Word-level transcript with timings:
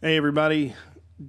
Hey, 0.00 0.16
everybody. 0.16 0.76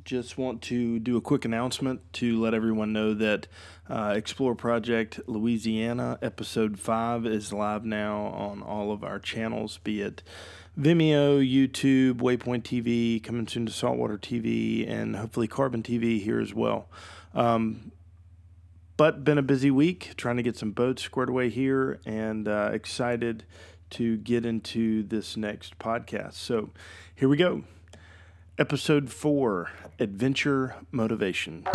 Just 0.05 0.38
want 0.38 0.61
to 0.61 1.00
do 1.00 1.17
a 1.17 1.21
quick 1.21 1.43
announcement 1.43 2.01
to 2.13 2.39
let 2.39 2.54
everyone 2.54 2.93
know 2.93 3.15
that 3.15 3.47
uh, 3.89 4.13
Explore 4.15 4.53
Project 4.53 5.19
Louisiana 5.25 6.20
episode 6.21 6.78
5 6.78 7.26
is 7.26 7.52
live 7.52 7.84
now 7.84 8.26
on 8.26 8.62
all 8.62 8.92
of 8.92 9.04
our 9.04 9.18
channels, 9.18 9.79
be 9.79 10.02
it 10.02 10.21
Vimeo, 10.79 11.42
YouTube, 11.42 12.18
Waypoint 12.18 12.62
TV, 12.62 13.24
coming 13.24 13.47
soon 13.47 13.66
to 13.66 13.71
Saltwater 13.71 14.19
TV, 14.19 14.88
and 14.88 15.15
hopefully 15.15 15.47
Carbon 15.47 15.81
TV 15.81 16.22
here 16.22 16.40
as 16.40 16.54
well. 16.54 16.90
Um, 17.34 17.91
but 18.98 19.23
been 19.23 19.40
a 19.40 19.41
busy 19.41 19.72
week 19.72 20.13
trying 20.16 20.38
to 20.38 20.44
get 20.44 20.55
some 20.55 20.73
boats 20.73 21.02
squared 21.02 21.30
away 21.30 21.49
here 21.49 21.99
and 22.05 22.48
uh, 22.48 22.70
excited 22.72 23.45
to 23.90 24.17
get 24.17 24.45
into 24.45 25.02
this 25.02 25.36
next 25.36 25.80
podcast. 25.80 26.34
So 26.34 26.70
here 27.16 27.27
we 27.27 27.36
go. 27.36 27.63
Episode 28.59 29.09
4 29.09 29.71
Adventure 30.02 30.75
Motivation. 30.91 31.63
All 31.65 31.73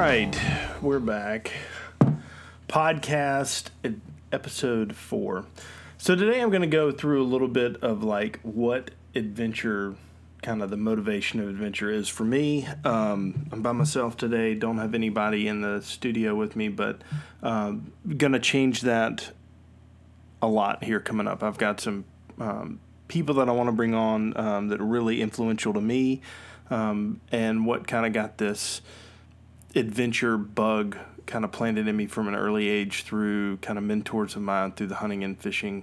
right, 0.00 0.34
we're 0.80 0.98
back. 0.98 1.52
Podcast 2.70 3.68
episode 4.32 4.96
4. 4.96 5.44
So 5.98 6.16
today 6.16 6.40
I'm 6.40 6.48
going 6.48 6.62
to 6.62 6.66
go 6.66 6.90
through 6.90 7.22
a 7.22 7.28
little 7.28 7.48
bit 7.48 7.76
of 7.82 8.02
like 8.02 8.40
what 8.40 8.92
adventure 9.14 9.94
kind 10.46 10.62
of 10.62 10.70
the 10.70 10.76
motivation 10.76 11.40
of 11.40 11.48
adventure 11.48 11.90
is 11.90 12.08
for 12.08 12.22
me. 12.22 12.68
Um, 12.84 13.48
I'm 13.50 13.62
by 13.62 13.72
myself 13.72 14.16
today, 14.16 14.54
don't 14.54 14.78
have 14.78 14.94
anybody 14.94 15.48
in 15.48 15.60
the 15.60 15.82
studio 15.82 16.36
with 16.36 16.54
me, 16.54 16.68
but 16.68 17.02
um, 17.42 17.90
gonna 18.16 18.38
change 18.38 18.82
that 18.82 19.32
a 20.40 20.46
lot 20.46 20.84
here 20.84 21.00
coming 21.00 21.26
up. 21.26 21.42
I've 21.42 21.58
got 21.58 21.80
some 21.80 22.04
um, 22.38 22.78
people 23.08 23.34
that 23.34 23.48
I 23.48 23.52
want 23.52 23.66
to 23.66 23.72
bring 23.72 23.92
on 23.92 24.36
um, 24.36 24.68
that 24.68 24.80
are 24.80 24.86
really 24.86 25.20
influential 25.20 25.74
to 25.74 25.80
me, 25.80 26.22
um, 26.70 27.20
and 27.32 27.66
what 27.66 27.88
kind 27.88 28.06
of 28.06 28.12
got 28.12 28.38
this 28.38 28.82
adventure 29.74 30.38
bug 30.38 30.96
kind 31.26 31.44
of 31.44 31.50
planted 31.50 31.88
in 31.88 31.96
me 31.96 32.06
from 32.06 32.28
an 32.28 32.36
early 32.36 32.68
age 32.68 33.02
through 33.02 33.56
kind 33.56 33.78
of 33.78 33.82
mentors 33.82 34.36
of 34.36 34.42
mine 34.42 34.70
through 34.70 34.86
the 34.86 34.94
hunting 34.94 35.24
and 35.24 35.40
fishing 35.40 35.82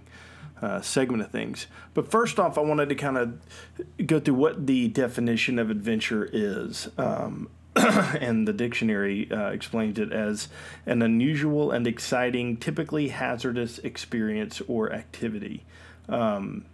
uh, 0.64 0.81
segment 0.81 1.22
of 1.22 1.30
things. 1.30 1.67
But 1.94 2.09
first 2.09 2.39
off, 2.39 2.58
I 2.58 2.61
wanted 2.61 2.88
to 2.89 2.95
kind 2.95 3.17
of 3.17 4.08
go 4.08 4.19
through 4.19 4.36
what 4.36 4.66
the 4.66 4.88
definition 4.88 5.59
of 5.59 5.69
adventure 5.69 6.30
is. 6.31 6.89
Um, 6.97 7.50
and 7.75 8.47
the 8.47 8.53
dictionary 8.53 9.30
uh, 9.30 9.50
explains 9.50 10.00
it 10.00 10.14
as 10.14 10.47
an 10.86 11.02
unusual 11.02 11.72
and 11.72 11.86
exciting, 11.86 12.56
typically 12.58 13.09
hazardous 13.09 13.80
experience 13.80 14.61
or 14.67 14.94
activity. 14.94 15.66
Um, 16.08 16.66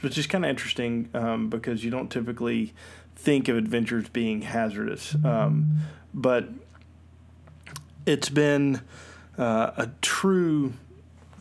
which 0.00 0.18
is 0.18 0.26
kind 0.26 0.44
of 0.44 0.50
interesting 0.50 1.08
um, 1.14 1.48
because 1.48 1.84
you 1.84 1.90
don't 1.90 2.10
typically 2.10 2.74
think 3.16 3.48
of 3.48 3.56
adventures 3.56 4.08
being 4.08 4.42
hazardous. 4.42 5.14
Um, 5.24 5.78
but 6.12 6.48
it's 8.04 8.28
been 8.28 8.82
uh, 9.38 9.70
a 9.76 9.90
true 10.00 10.74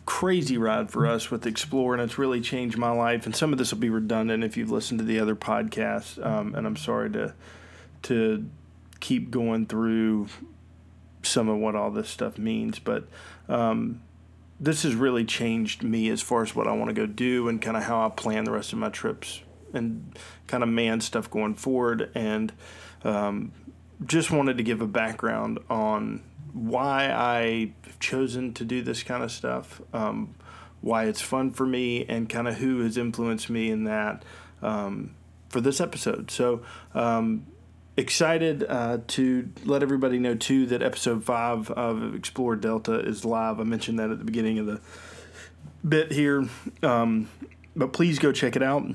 crazy 0.05 0.57
ride 0.57 0.89
for 0.89 1.07
us 1.07 1.31
with 1.31 1.45
Explore, 1.45 1.94
and 1.94 2.02
it's 2.02 2.17
really 2.17 2.41
changed 2.41 2.77
my 2.77 2.91
life. 2.91 3.25
And 3.25 3.35
some 3.35 3.52
of 3.52 3.59
this 3.59 3.71
will 3.71 3.80
be 3.80 3.89
redundant 3.89 4.44
if 4.44 4.57
you've 4.57 4.71
listened 4.71 4.99
to 4.99 5.05
the 5.05 5.19
other 5.19 5.35
podcasts. 5.35 6.23
Um, 6.25 6.55
and 6.55 6.66
I'm 6.66 6.77
sorry 6.77 7.11
to 7.11 7.33
to 8.03 8.49
keep 8.99 9.29
going 9.29 9.66
through 9.67 10.27
some 11.23 11.49
of 11.49 11.57
what 11.57 11.75
all 11.75 11.91
this 11.91 12.09
stuff 12.09 12.38
means, 12.38 12.79
but 12.79 13.07
um, 13.47 14.02
this 14.59 14.83
has 14.83 14.95
really 14.95 15.25
changed 15.25 15.83
me 15.83 16.09
as 16.09 16.22
far 16.22 16.41
as 16.41 16.55
what 16.55 16.67
I 16.67 16.72
want 16.73 16.89
to 16.89 16.94
go 16.94 17.05
do 17.05 17.47
and 17.47 17.61
kind 17.61 17.77
of 17.77 17.83
how 17.83 18.05
I 18.05 18.09
plan 18.09 18.44
the 18.44 18.51
rest 18.51 18.73
of 18.73 18.79
my 18.79 18.89
trips 18.89 19.41
and 19.73 20.18
kind 20.47 20.63
of 20.63 20.69
man 20.69 21.01
stuff 21.01 21.29
going 21.29 21.56
forward. 21.56 22.12
And 22.16 22.51
um, 23.03 23.51
just 24.06 24.31
wanted 24.31 24.57
to 24.57 24.63
give 24.63 24.81
a 24.81 24.88
background 24.88 25.59
on 25.69 26.23
why 26.53 27.12
I've 27.12 28.00
chosen 28.00 28.53
to 28.53 28.66
do 28.66 28.81
this 28.81 29.03
kind 29.03 29.23
of 29.23 29.31
stuff, 29.31 29.81
um, 29.94 30.35
why 30.81 31.06
it's 31.06 31.22
fun 31.22 31.51
for 31.51 31.66
me, 31.66 32.06
and 32.06 32.29
kind 32.29 32.47
of 32.47 32.56
who 32.56 32.81
has 32.81 32.97
influenced 32.97 33.50
me 33.50 33.69
in 33.69 33.85
that 33.85 34.23
um, 34.62 35.16
for 35.50 35.62
this 35.62 35.79
episode. 35.79 36.31
So, 36.31 36.63
um, 36.94 37.45
excited 37.97 38.66
uh, 38.67 39.00
to 39.06 39.50
let 39.66 39.84
everybody 39.84 40.17
know 40.17 40.35
too 40.35 40.66
that 40.67 40.81
episode 40.81 41.23
five 41.23 41.69
of 41.72 42.16
Explore 42.16 42.56
Delta 42.56 43.00
is 43.00 43.25
live. 43.25 43.59
I 43.59 43.63
mentioned 43.63 44.00
that 44.00 44.09
at 44.09 44.19
the 44.19 44.25
beginning 44.25 44.59
of 44.59 44.66
the 44.66 44.81
bit 45.88 46.12
here, 46.12 46.47
um, 46.83 47.29
but 47.75 47.94
please 47.94 48.19
go 48.19 48.31
check 48.31 48.56
it 48.56 48.63
out. 48.63 48.85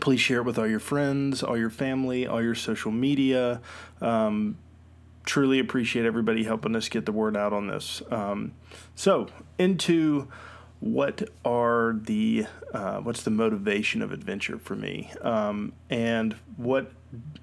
Please 0.00 0.20
share 0.20 0.38
it 0.38 0.44
with 0.44 0.58
all 0.58 0.66
your 0.66 0.80
friends, 0.80 1.42
all 1.42 1.56
your 1.56 1.70
family, 1.70 2.26
all 2.26 2.42
your 2.42 2.54
social 2.54 2.92
media. 2.92 3.60
Um, 4.00 4.56
truly 5.28 5.58
appreciate 5.58 6.06
everybody 6.06 6.42
helping 6.42 6.74
us 6.74 6.88
get 6.88 7.04
the 7.04 7.12
word 7.12 7.36
out 7.36 7.52
on 7.52 7.66
this. 7.66 8.02
Um, 8.10 8.52
so, 8.94 9.28
into 9.58 10.26
what 10.80 11.28
are 11.44 11.96
the 12.02 12.46
uh, 12.72 12.98
what's 13.00 13.22
the 13.22 13.30
motivation 13.30 14.00
of 14.00 14.10
adventure 14.10 14.58
for 14.58 14.74
me, 14.74 15.12
um, 15.20 15.72
and 15.90 16.34
what 16.56 16.90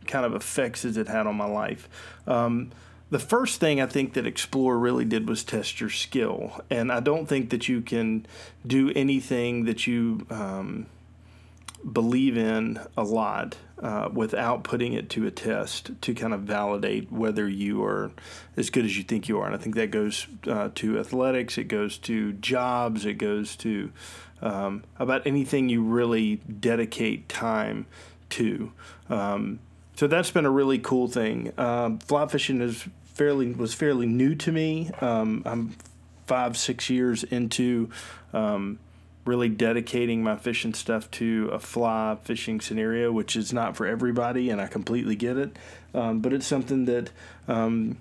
kind 0.07 0.25
of 0.25 0.33
effects 0.33 0.83
has 0.83 0.97
it 0.97 1.07
had 1.07 1.27
on 1.27 1.35
my 1.35 1.45
life? 1.45 1.87
Um, 2.27 2.71
the 3.11 3.19
first 3.19 3.59
thing 3.59 3.79
I 3.79 3.85
think 3.85 4.13
that 4.13 4.25
Explore 4.25 4.79
really 4.79 5.05
did 5.05 5.29
was 5.29 5.43
test 5.43 5.79
your 5.79 5.91
skill, 5.91 6.61
and 6.71 6.91
I 6.91 7.01
don't 7.01 7.27
think 7.27 7.51
that 7.51 7.69
you 7.69 7.81
can 7.81 8.25
do 8.65 8.91
anything 8.95 9.65
that 9.65 9.85
you 9.85 10.25
um, 10.31 10.87
believe 11.91 12.37
in 12.37 12.79
a 12.97 13.03
lot 13.03 13.57
uh, 13.79 14.09
without 14.11 14.63
putting 14.63 14.93
it 14.93 15.09
to 15.11 15.27
a 15.27 15.31
test 15.31 15.91
to 16.01 16.13
kind 16.13 16.33
of 16.33 16.41
validate 16.41 17.11
whether 17.11 17.47
you 17.47 17.83
are 17.83 18.11
as 18.57 18.69
good 18.69 18.85
as 18.85 18.97
you 18.97 19.03
think 19.03 19.27
you 19.27 19.39
are. 19.39 19.45
And 19.45 19.55
I 19.55 19.57
think 19.57 19.75
that 19.75 19.91
goes 19.91 20.27
uh, 20.47 20.69
to 20.75 20.99
athletics, 20.99 21.57
it 21.57 21.65
goes 21.65 21.97
to 21.99 22.33
jobs, 22.33 23.05
it 23.05 23.15
goes 23.15 23.55
to 23.57 23.91
um, 24.41 24.83
about 24.97 25.25
anything 25.27 25.69
you 25.69 25.83
really 25.83 26.37
dedicate 26.37 27.29
time 27.29 27.85
to. 28.31 28.71
Um, 29.09 29.59
so 29.95 30.07
that's 30.07 30.31
been 30.31 30.45
a 30.45 30.51
really 30.51 30.79
cool 30.79 31.07
thing. 31.07 31.53
Um, 31.57 31.99
fly 31.99 32.27
fishing 32.27 32.61
is 32.61 32.87
fairly 33.13 33.51
was 33.53 33.73
fairly 33.73 34.05
new 34.05 34.35
to 34.35 34.51
me. 34.51 34.91
Um, 35.01 35.41
I'm 35.45 35.75
five 36.27 36.57
six 36.57 36.89
years 36.89 37.23
into 37.23 37.89
um, 38.33 38.79
really 39.25 39.49
dedicating 39.49 40.23
my 40.23 40.35
fishing 40.35 40.73
stuff 40.73 41.09
to 41.11 41.49
a 41.51 41.59
fly 41.59 42.17
fishing 42.23 42.61
scenario, 42.61 43.11
which 43.11 43.35
is 43.35 43.51
not 43.51 43.75
for 43.75 43.87
everybody, 43.87 44.49
and 44.49 44.61
I 44.61 44.67
completely 44.67 45.15
get 45.15 45.37
it. 45.37 45.57
Um, 45.93 46.19
but 46.19 46.31
it's 46.31 46.45
something 46.45 46.85
that 46.85 47.09
um, 47.47 47.97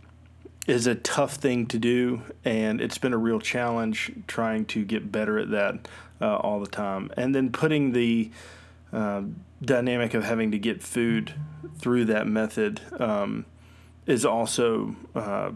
is 0.67 0.87
a 0.87 0.95
tough 0.95 1.35
thing 1.35 1.67
to 1.67 1.79
do, 1.79 2.23
and 2.45 2.81
it's 2.81 2.99
been 2.99 3.13
a 3.13 3.19
real 3.19 3.41
challenge 3.41 4.13
trying 4.27 4.67
to 4.67 4.85
get 4.85 5.11
better 5.11 5.39
at 5.39 5.51
that 5.51 5.89
uh, 6.21 6.37
all 6.37 6.61
the 6.61 6.67
time. 6.67 7.11
And 7.17 7.35
then 7.35 7.51
putting 7.51 7.93
the 7.93 8.31
uh, 8.93 9.23
dynamic 9.63 10.15
of 10.15 10.25
having 10.25 10.51
to 10.53 10.59
get 10.59 10.83
food 10.83 11.35
through 11.79 12.07
that 12.07 12.27
method 12.27 12.81
um, 13.01 13.47
is 14.07 14.25
also 14.25 14.95
uh, 15.15 15.53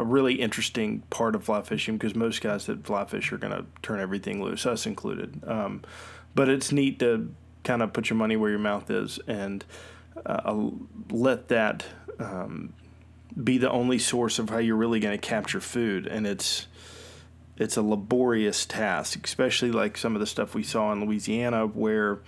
a 0.00 0.04
really 0.04 0.34
interesting 0.34 1.00
part 1.10 1.34
of 1.34 1.44
fly 1.44 1.60
fishing 1.60 1.98
because 1.98 2.14
most 2.14 2.40
guys 2.40 2.64
that 2.66 2.86
fly 2.86 3.04
fish 3.04 3.32
are 3.32 3.38
going 3.38 3.52
to 3.52 3.66
turn 3.82 4.00
everything 4.00 4.42
loose, 4.42 4.64
us 4.64 4.86
included. 4.86 5.42
Um, 5.46 5.82
but 6.34 6.48
it's 6.48 6.72
neat 6.72 6.98
to 7.00 7.34
kind 7.64 7.82
of 7.82 7.92
put 7.92 8.08
your 8.08 8.16
money 8.16 8.34
where 8.34 8.48
your 8.48 8.58
mouth 8.58 8.90
is 8.90 9.18
and 9.26 9.62
uh, 10.24 10.70
let 11.10 11.48
that 11.48 11.84
um, 12.18 12.72
be 13.44 13.58
the 13.58 13.70
only 13.70 13.98
source 13.98 14.38
of 14.38 14.48
how 14.48 14.56
you're 14.56 14.76
really 14.76 15.00
going 15.00 15.18
to 15.18 15.28
capture 15.28 15.60
food. 15.60 16.06
And 16.06 16.26
it's 16.26 16.66
it's 17.58 17.76
a 17.76 17.82
laborious 17.82 18.64
task, 18.64 19.26
especially 19.26 19.70
like 19.70 19.98
some 19.98 20.16
of 20.16 20.20
the 20.20 20.26
stuff 20.26 20.54
we 20.54 20.62
saw 20.62 20.92
in 20.92 21.04
Louisiana 21.04 21.66
where 21.66 22.20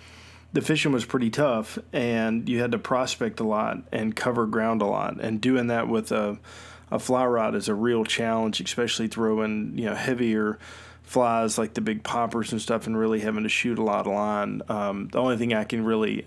the 0.53 0.61
fishing 0.61 0.93
was 0.93 1.07
pretty 1.07 1.31
tough 1.31 1.79
and 1.91 2.47
you 2.51 2.61
had 2.61 2.73
to 2.73 2.79
prospect 2.79 3.41
a 3.41 3.45
lot 3.45 3.79
and 3.91 4.15
cover 4.15 4.47
ground 4.47 4.83
a 4.83 4.85
lot 4.85 5.19
and 5.23 5.41
doing 5.41 5.69
that 5.69 5.89
with 5.89 6.13
a 6.13 6.39
a 6.93 6.99
fly 6.99 7.25
rod 7.25 7.55
is 7.55 7.69
a 7.69 7.75
real 7.75 8.05
challenge, 8.05 8.61
especially 8.61 9.09
throwing 9.09 9.77
you 9.77 9.87
know 9.87 9.95
heavier 9.95 10.59
flies 11.03 11.59
like 11.59 11.75
the 11.75 11.81
big 11.81 12.05
poppers 12.05 12.53
and 12.53 12.61
stuff, 12.61 12.87
and 12.87 12.97
really 12.97 13.21
having 13.21 13.43
to 13.43 13.49
shoot 13.49 13.79
a 13.79 13.83
lot 13.83 14.07
of 14.07 14.13
line. 14.13 14.63
Um, 14.69 15.09
the 15.09 15.19
only 15.19 15.39
thing 15.39 15.55
I 15.55 15.65
can 15.65 15.85
really 15.85 16.27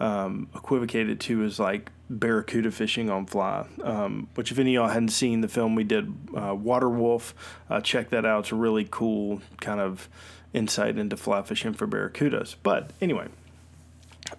um, 0.00 0.48
equivocate 0.54 1.10
it 1.10 1.20
to 1.20 1.44
is 1.44 1.60
like 1.60 1.90
barracuda 2.08 2.70
fishing 2.70 3.10
on 3.10 3.26
fly. 3.26 3.66
Um, 3.82 4.28
which, 4.34 4.50
if 4.50 4.58
any 4.58 4.74
of 4.74 4.82
y'all 4.82 4.92
hadn't 4.92 5.10
seen 5.10 5.42
the 5.42 5.48
film 5.48 5.74
we 5.74 5.84
did, 5.84 6.12
uh, 6.34 6.54
Water 6.54 6.88
Wolf, 6.88 7.34
uh, 7.68 7.82
check 7.82 8.08
that 8.08 8.24
out. 8.24 8.40
It's 8.40 8.52
a 8.52 8.56
really 8.56 8.88
cool 8.90 9.42
kind 9.60 9.80
of 9.80 10.08
insight 10.54 10.96
into 10.96 11.16
fly 11.18 11.42
fishing 11.42 11.74
for 11.74 11.86
barracudas. 11.86 12.56
But 12.62 12.90
anyway. 13.00 13.28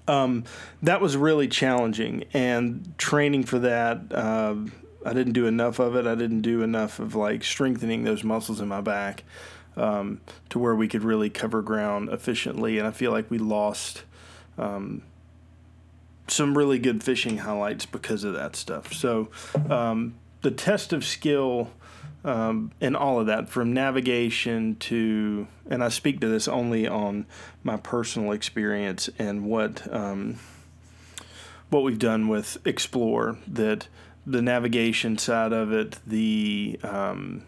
Um, 0.06 0.44
that 0.82 1.00
was 1.00 1.16
really 1.16 1.48
challenging, 1.48 2.26
and 2.34 2.94
training 2.98 3.46
for 3.46 3.60
that 3.60 4.12
uh, 4.12 4.56
I 5.08 5.14
didn't 5.14 5.34
do 5.34 5.48
enough 5.48 5.80
of 5.80 5.96
it. 5.96 6.06
I 6.06 6.16
didn't 6.16 6.42
do 6.42 6.62
enough 6.62 7.00
of 7.00 7.16
like 7.16 7.44
strengthening 7.44 8.04
those 8.04 8.24
muscles 8.24 8.60
in 8.60 8.68
my 8.68 8.82
back 8.82 9.24
um, 9.78 10.20
to 10.50 10.60
where 10.60 10.76
we 10.76 10.88
could 10.88 11.04
really 11.04 11.30
cover 11.30 11.62
ground 11.62 12.10
efficiently. 12.10 12.78
And 12.78 12.86
I 12.86 12.92
feel 12.92 13.12
like 13.12 13.32
we 13.32 13.38
lost 13.38 14.04
um, 14.58 15.04
some 16.28 16.58
really 16.58 16.78
good 16.78 17.04
fishing 17.04 17.38
highlights 17.38 17.86
because 17.86 18.24
of 18.26 18.34
that 18.34 18.56
stuff. 18.56 18.92
So 18.92 19.30
um, 19.70 20.16
the 20.42 20.52
test 20.52 20.92
of 20.92 21.06
skill 21.06 21.72
um, 22.26 22.72
and 22.82 22.98
all 22.98 23.22
of 23.22 23.28
that 23.28 23.48
from 23.48 23.74
navigation 23.74 24.76
to, 24.76 25.48
and 25.70 25.82
I 25.82 25.88
speak 25.88 26.20
to 26.20 26.28
this 26.28 26.50
only 26.50 26.86
on 26.86 27.26
my 27.64 27.78
personal 27.78 28.34
experience 28.34 29.10
and 29.18 29.46
what 29.46 29.92
um, 29.94 30.38
what 31.70 31.84
we've 31.84 32.00
done 32.00 32.28
with 32.28 32.58
Explore. 32.66 33.38
That 33.48 33.88
the 34.28 34.42
navigation 34.42 35.18
side 35.18 35.54
of 35.54 35.72
it, 35.72 35.98
the 36.06 36.78
um, 36.84 37.44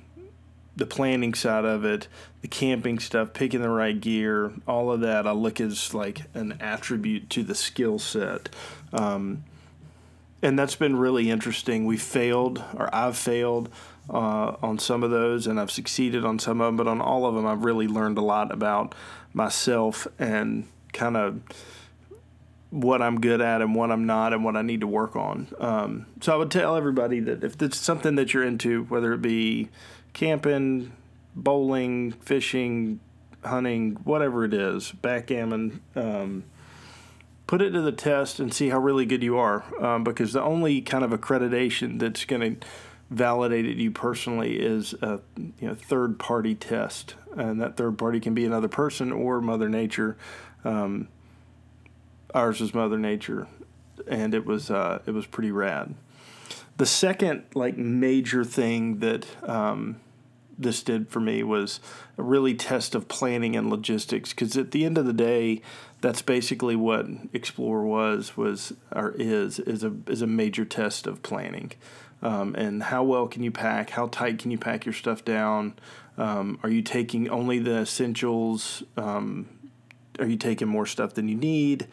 the 0.77 0.85
planning 0.85 1.33
side 1.33 1.65
of 1.65 1.83
it, 1.83 2.07
the 2.41 2.47
camping 2.47 2.99
stuff, 2.99 3.33
picking 3.33 3.61
the 3.61 3.69
right 3.69 3.99
gear, 3.99 4.53
all 4.65 4.89
of 4.91 5.01
that, 5.01 5.27
I 5.27 5.31
look 5.31 5.59
as 5.59 5.93
like 5.93 6.21
an 6.33 6.57
attribute 6.61 7.29
to 7.31 7.43
the 7.43 7.53
skill 7.53 7.99
set. 7.99 8.47
Um, 8.93 9.43
and 10.41 10.57
that's 10.57 10.77
been 10.77 10.95
really 10.95 11.29
interesting. 11.29 11.85
We 11.85 11.97
failed, 11.97 12.63
or 12.73 12.93
I've 12.95 13.17
failed 13.17 13.67
uh, 14.09 14.55
on 14.63 14.79
some 14.79 15.03
of 15.03 15.11
those, 15.11 15.47
and 15.47 15.59
I've 15.59 15.69
succeeded 15.69 16.23
on 16.23 16.39
some 16.39 16.61
of 16.61 16.67
them, 16.67 16.77
but 16.77 16.87
on 16.87 17.01
all 17.01 17.25
of 17.25 17.35
them, 17.35 17.45
I've 17.45 17.65
really 17.65 17.87
learned 17.87 18.17
a 18.17 18.21
lot 18.21 18.49
about 18.53 18.95
myself 19.33 20.07
and 20.17 20.65
kind 20.93 21.17
of 21.17 21.41
what 22.71 23.01
I'm 23.01 23.19
good 23.19 23.41
at 23.41 23.61
and 23.61 23.73
what 23.73 23.91
I'm 23.91 24.05
not 24.05 24.33
and 24.33 24.43
what 24.43 24.55
I 24.55 24.61
need 24.61 24.81
to 24.81 24.87
work 24.87 25.15
on. 25.15 25.47
Um, 25.59 26.05
so 26.21 26.33
I 26.33 26.35
would 26.35 26.51
tell 26.51 26.75
everybody 26.75 27.19
that 27.21 27.43
if 27.43 27.61
it's 27.61 27.77
something 27.77 28.15
that 28.15 28.33
you're 28.33 28.43
into, 28.43 28.83
whether 28.85 29.13
it 29.13 29.21
be 29.21 29.69
camping, 30.13 30.91
bowling, 31.35 32.11
fishing, 32.11 32.99
hunting, 33.43 33.95
whatever 34.03 34.45
it 34.45 34.53
is, 34.53 34.91
backgammon, 34.91 35.81
um, 35.95 36.43
put 37.47 37.61
it 37.61 37.71
to 37.71 37.81
the 37.81 37.91
test 37.91 38.39
and 38.39 38.53
see 38.53 38.69
how 38.69 38.79
really 38.79 39.05
good 39.05 39.23
you 39.23 39.37
are. 39.37 39.63
Um, 39.83 40.03
because 40.03 40.33
the 40.33 40.41
only 40.41 40.81
kind 40.81 41.03
of 41.03 41.11
accreditation 41.11 41.99
that's 41.99 42.25
going 42.25 42.59
to 42.59 42.67
validate 43.09 43.65
you 43.65 43.89
personally 43.89 44.59
is 44.59 44.93
a 45.01 45.19
you 45.35 45.67
know 45.67 45.73
third 45.73 46.19
party 46.19 46.53
test, 46.53 47.15
and 47.35 47.59
that 47.59 47.75
third 47.75 47.97
party 47.97 48.19
can 48.19 48.35
be 48.35 48.45
another 48.45 48.67
person 48.67 49.11
or 49.11 49.41
Mother 49.41 49.67
Nature. 49.67 50.15
Um, 50.63 51.07
ours 52.33 52.59
was 52.59 52.73
Mother 52.73 52.97
Nature, 52.97 53.47
and 54.07 54.33
it 54.33 54.45
was 54.45 54.69
uh, 54.69 54.99
it 55.05 55.11
was 55.11 55.25
pretty 55.25 55.51
rad. 55.51 55.95
The 56.77 56.85
second 56.85 57.43
like 57.55 57.77
major 57.77 58.43
thing 58.43 58.99
that 58.99 59.27
um, 59.47 59.99
this 60.57 60.83
did 60.83 61.09
for 61.09 61.19
me 61.19 61.43
was 61.43 61.79
a 62.17 62.23
really 62.23 62.53
test 62.53 62.93
of 62.93 63.07
planning 63.07 63.55
and 63.55 63.69
logistics 63.69 64.31
because 64.31 64.57
at 64.57 64.71
the 64.71 64.85
end 64.85 64.97
of 64.97 65.05
the 65.05 65.13
day 65.13 65.61
that's 66.01 66.21
basically 66.21 66.75
what 66.75 67.05
explore 67.33 67.83
was 67.83 68.37
was 68.37 68.73
or 68.93 69.11
is 69.17 69.59
is 69.59 69.83
a 69.83 69.93
is 70.07 70.21
a 70.21 70.27
major 70.27 70.65
test 70.65 71.07
of 71.07 71.23
planning. 71.23 71.71
Um, 72.21 72.53
and 72.55 72.83
how 72.83 73.03
well 73.03 73.27
can 73.27 73.43
you 73.43 73.51
pack? 73.51 73.91
How 73.91 74.07
tight 74.07 74.39
can 74.39 74.51
you 74.51 74.57
pack 74.57 74.85
your 74.85 74.93
stuff 74.93 75.23
down? 75.23 75.75
Um, 76.17 76.59
are 76.63 76.69
you 76.69 76.81
taking 76.81 77.29
only 77.29 77.59
the 77.59 77.77
essentials? 77.79 78.83
Um, 78.97 79.47
are 80.19 80.27
you 80.27 80.35
taking 80.35 80.67
more 80.67 80.85
stuff 80.85 81.13
than 81.13 81.29
you 81.29 81.35
need 81.35 81.87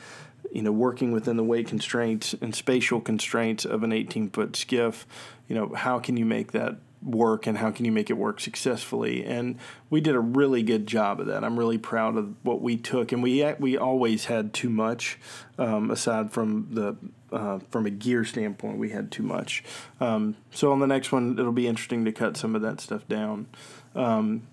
you 0.52 0.62
know 0.62 0.72
working 0.72 1.12
within 1.12 1.36
the 1.36 1.44
weight 1.44 1.66
constraints 1.66 2.34
and 2.40 2.54
spatial 2.54 3.00
constraints 3.00 3.64
of 3.64 3.82
an 3.82 3.92
18 3.92 4.30
foot 4.30 4.56
skiff 4.56 5.06
you 5.48 5.54
know 5.54 5.74
how 5.74 5.98
can 5.98 6.16
you 6.16 6.24
make 6.24 6.52
that 6.52 6.76
work 7.06 7.46
and 7.46 7.58
how 7.58 7.70
can 7.70 7.84
you 7.84 7.92
make 7.92 8.10
it 8.10 8.14
work 8.14 8.40
successfully? 8.40 9.24
And 9.24 9.58
we 9.88 10.00
did 10.00 10.14
a 10.14 10.20
really 10.20 10.62
good 10.62 10.86
job 10.86 11.20
of 11.20 11.26
that. 11.26 11.44
I'm 11.44 11.58
really 11.58 11.78
proud 11.78 12.16
of 12.16 12.34
what 12.42 12.60
we 12.60 12.76
took. 12.76 13.12
And 13.12 13.22
we 13.22 13.44
we 13.58 13.78
always 13.78 14.26
had 14.26 14.52
too 14.52 14.68
much 14.68 15.18
um, 15.58 15.90
aside 15.90 16.32
from 16.32 16.68
the 16.70 16.96
uh, 17.34 17.60
from 17.70 17.86
a 17.86 17.90
gear 17.90 18.24
standpoint 18.24 18.78
we 18.78 18.90
had 18.90 19.10
too 19.10 19.22
much. 19.22 19.64
Um, 20.00 20.36
so 20.50 20.72
on 20.72 20.80
the 20.80 20.86
next 20.86 21.12
one 21.12 21.38
it'll 21.38 21.52
be 21.52 21.68
interesting 21.68 22.04
to 22.04 22.12
cut 22.12 22.36
some 22.36 22.54
of 22.54 22.62
that 22.62 22.80
stuff 22.80 23.06
down. 23.08 23.46
Um, 23.94 24.46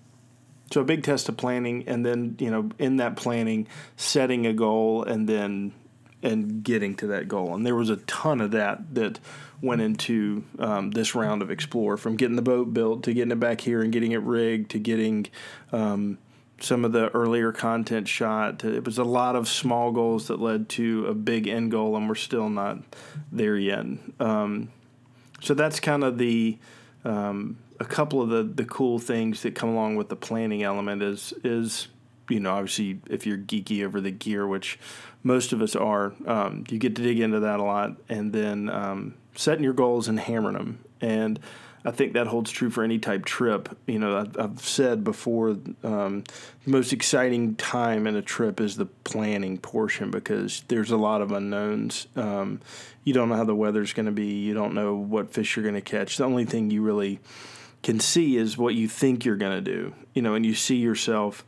so 0.72 0.80
a 0.80 0.84
big 0.84 1.02
test 1.02 1.28
of 1.28 1.36
planning 1.36 1.84
and 1.86 2.04
then 2.06 2.36
you 2.38 2.50
know 2.50 2.70
in 2.78 2.96
that 2.96 3.16
planning 3.16 3.68
setting 3.96 4.46
a 4.46 4.52
goal 4.52 5.04
and 5.04 5.28
then 5.28 5.72
and 6.24 6.64
getting 6.64 6.94
to 6.96 7.06
that 7.06 7.28
goal 7.28 7.54
and 7.54 7.64
there 7.64 7.74
was 7.74 7.90
a 7.90 7.96
ton 7.96 8.40
of 8.40 8.50
that 8.50 8.94
that 8.94 9.20
went 9.64 9.80
into 9.80 10.44
um, 10.58 10.90
this 10.90 11.14
round 11.14 11.42
of 11.42 11.50
Explore 11.50 11.96
from 11.96 12.16
getting 12.16 12.36
the 12.36 12.42
boat 12.42 12.74
built 12.74 13.02
to 13.04 13.14
getting 13.14 13.32
it 13.32 13.40
back 13.40 13.62
here 13.62 13.82
and 13.82 13.92
getting 13.92 14.12
it 14.12 14.22
rigged 14.22 14.70
to 14.70 14.78
getting 14.78 15.26
um, 15.72 16.18
some 16.60 16.84
of 16.84 16.92
the 16.92 17.08
earlier 17.10 17.52
content 17.52 18.06
shot. 18.06 18.64
It 18.64 18.84
was 18.84 18.98
a 18.98 19.04
lot 19.04 19.36
of 19.36 19.48
small 19.48 19.90
goals 19.92 20.28
that 20.28 20.40
led 20.40 20.68
to 20.70 21.06
a 21.06 21.14
big 21.14 21.48
end 21.48 21.70
goal, 21.70 21.96
and 21.96 22.08
we're 22.08 22.14
still 22.14 22.48
not 22.48 22.78
there 23.32 23.56
yet. 23.56 23.86
Um, 24.20 24.70
so 25.40 25.54
that's 25.54 25.80
kind 25.80 26.04
of 26.04 26.18
the 26.18 26.58
um, 27.04 27.58
a 27.80 27.84
couple 27.84 28.22
of 28.22 28.28
the, 28.28 28.42
the 28.42 28.64
cool 28.64 28.98
things 28.98 29.42
that 29.42 29.54
come 29.54 29.70
along 29.70 29.96
with 29.96 30.08
the 30.08 30.16
planning 30.16 30.62
element 30.62 31.02
is 31.02 31.34
is 31.42 31.88
you 32.28 32.40
know 32.40 32.52
obviously 32.52 33.00
if 33.08 33.26
you're 33.26 33.38
geeky 33.38 33.84
over 33.84 34.00
the 34.00 34.10
gear, 34.10 34.46
which 34.46 34.78
most 35.22 35.52
of 35.52 35.62
us 35.62 35.74
are, 35.74 36.12
um, 36.26 36.64
you 36.68 36.78
get 36.78 36.94
to 36.96 37.02
dig 37.02 37.20
into 37.20 37.40
that 37.40 37.60
a 37.60 37.62
lot, 37.62 37.96
and 38.08 38.32
then 38.32 38.68
um, 38.68 39.14
setting 39.34 39.64
your 39.64 39.72
goals 39.72 40.08
and 40.08 40.20
hammering 40.20 40.56
them. 40.56 40.78
And 41.00 41.40
I 41.86 41.90
think 41.90 42.14
that 42.14 42.26
holds 42.26 42.50
true 42.50 42.70
for 42.70 42.82
any 42.82 42.98
type 42.98 43.26
trip. 43.26 43.76
You 43.86 43.98
know, 43.98 44.16
I've, 44.16 44.38
I've 44.38 44.60
said 44.60 45.04
before, 45.04 45.50
um, 45.82 46.24
the 46.64 46.70
most 46.70 46.94
exciting 46.94 47.56
time 47.56 48.06
in 48.06 48.16
a 48.16 48.22
trip 48.22 48.58
is 48.58 48.76
the 48.76 48.86
planning 48.86 49.58
portion 49.58 50.10
because 50.10 50.62
there's 50.68 50.90
a 50.90 50.96
lot 50.96 51.20
of 51.20 51.32
unknowns. 51.32 52.06
Um, 52.16 52.60
you 53.04 53.12
don't 53.12 53.28
know 53.28 53.36
how 53.36 53.44
the 53.44 53.54
weather's 53.54 53.92
going 53.92 54.06
to 54.06 54.12
be. 54.12 54.32
You 54.32 54.54
don't 54.54 54.72
know 54.72 54.94
what 54.94 55.30
fish 55.30 55.56
you're 55.56 55.62
going 55.62 55.74
to 55.74 55.82
catch. 55.82 56.16
The 56.16 56.24
only 56.24 56.46
thing 56.46 56.70
you 56.70 56.80
really 56.80 57.20
can 57.82 58.00
see 58.00 58.38
is 58.38 58.56
what 58.56 58.74
you 58.74 58.88
think 58.88 59.26
you're 59.26 59.36
going 59.36 59.62
to 59.62 59.70
do. 59.70 59.94
You 60.14 60.22
know, 60.22 60.34
and 60.34 60.46
you 60.46 60.54
see 60.54 60.76
yourself 60.76 61.44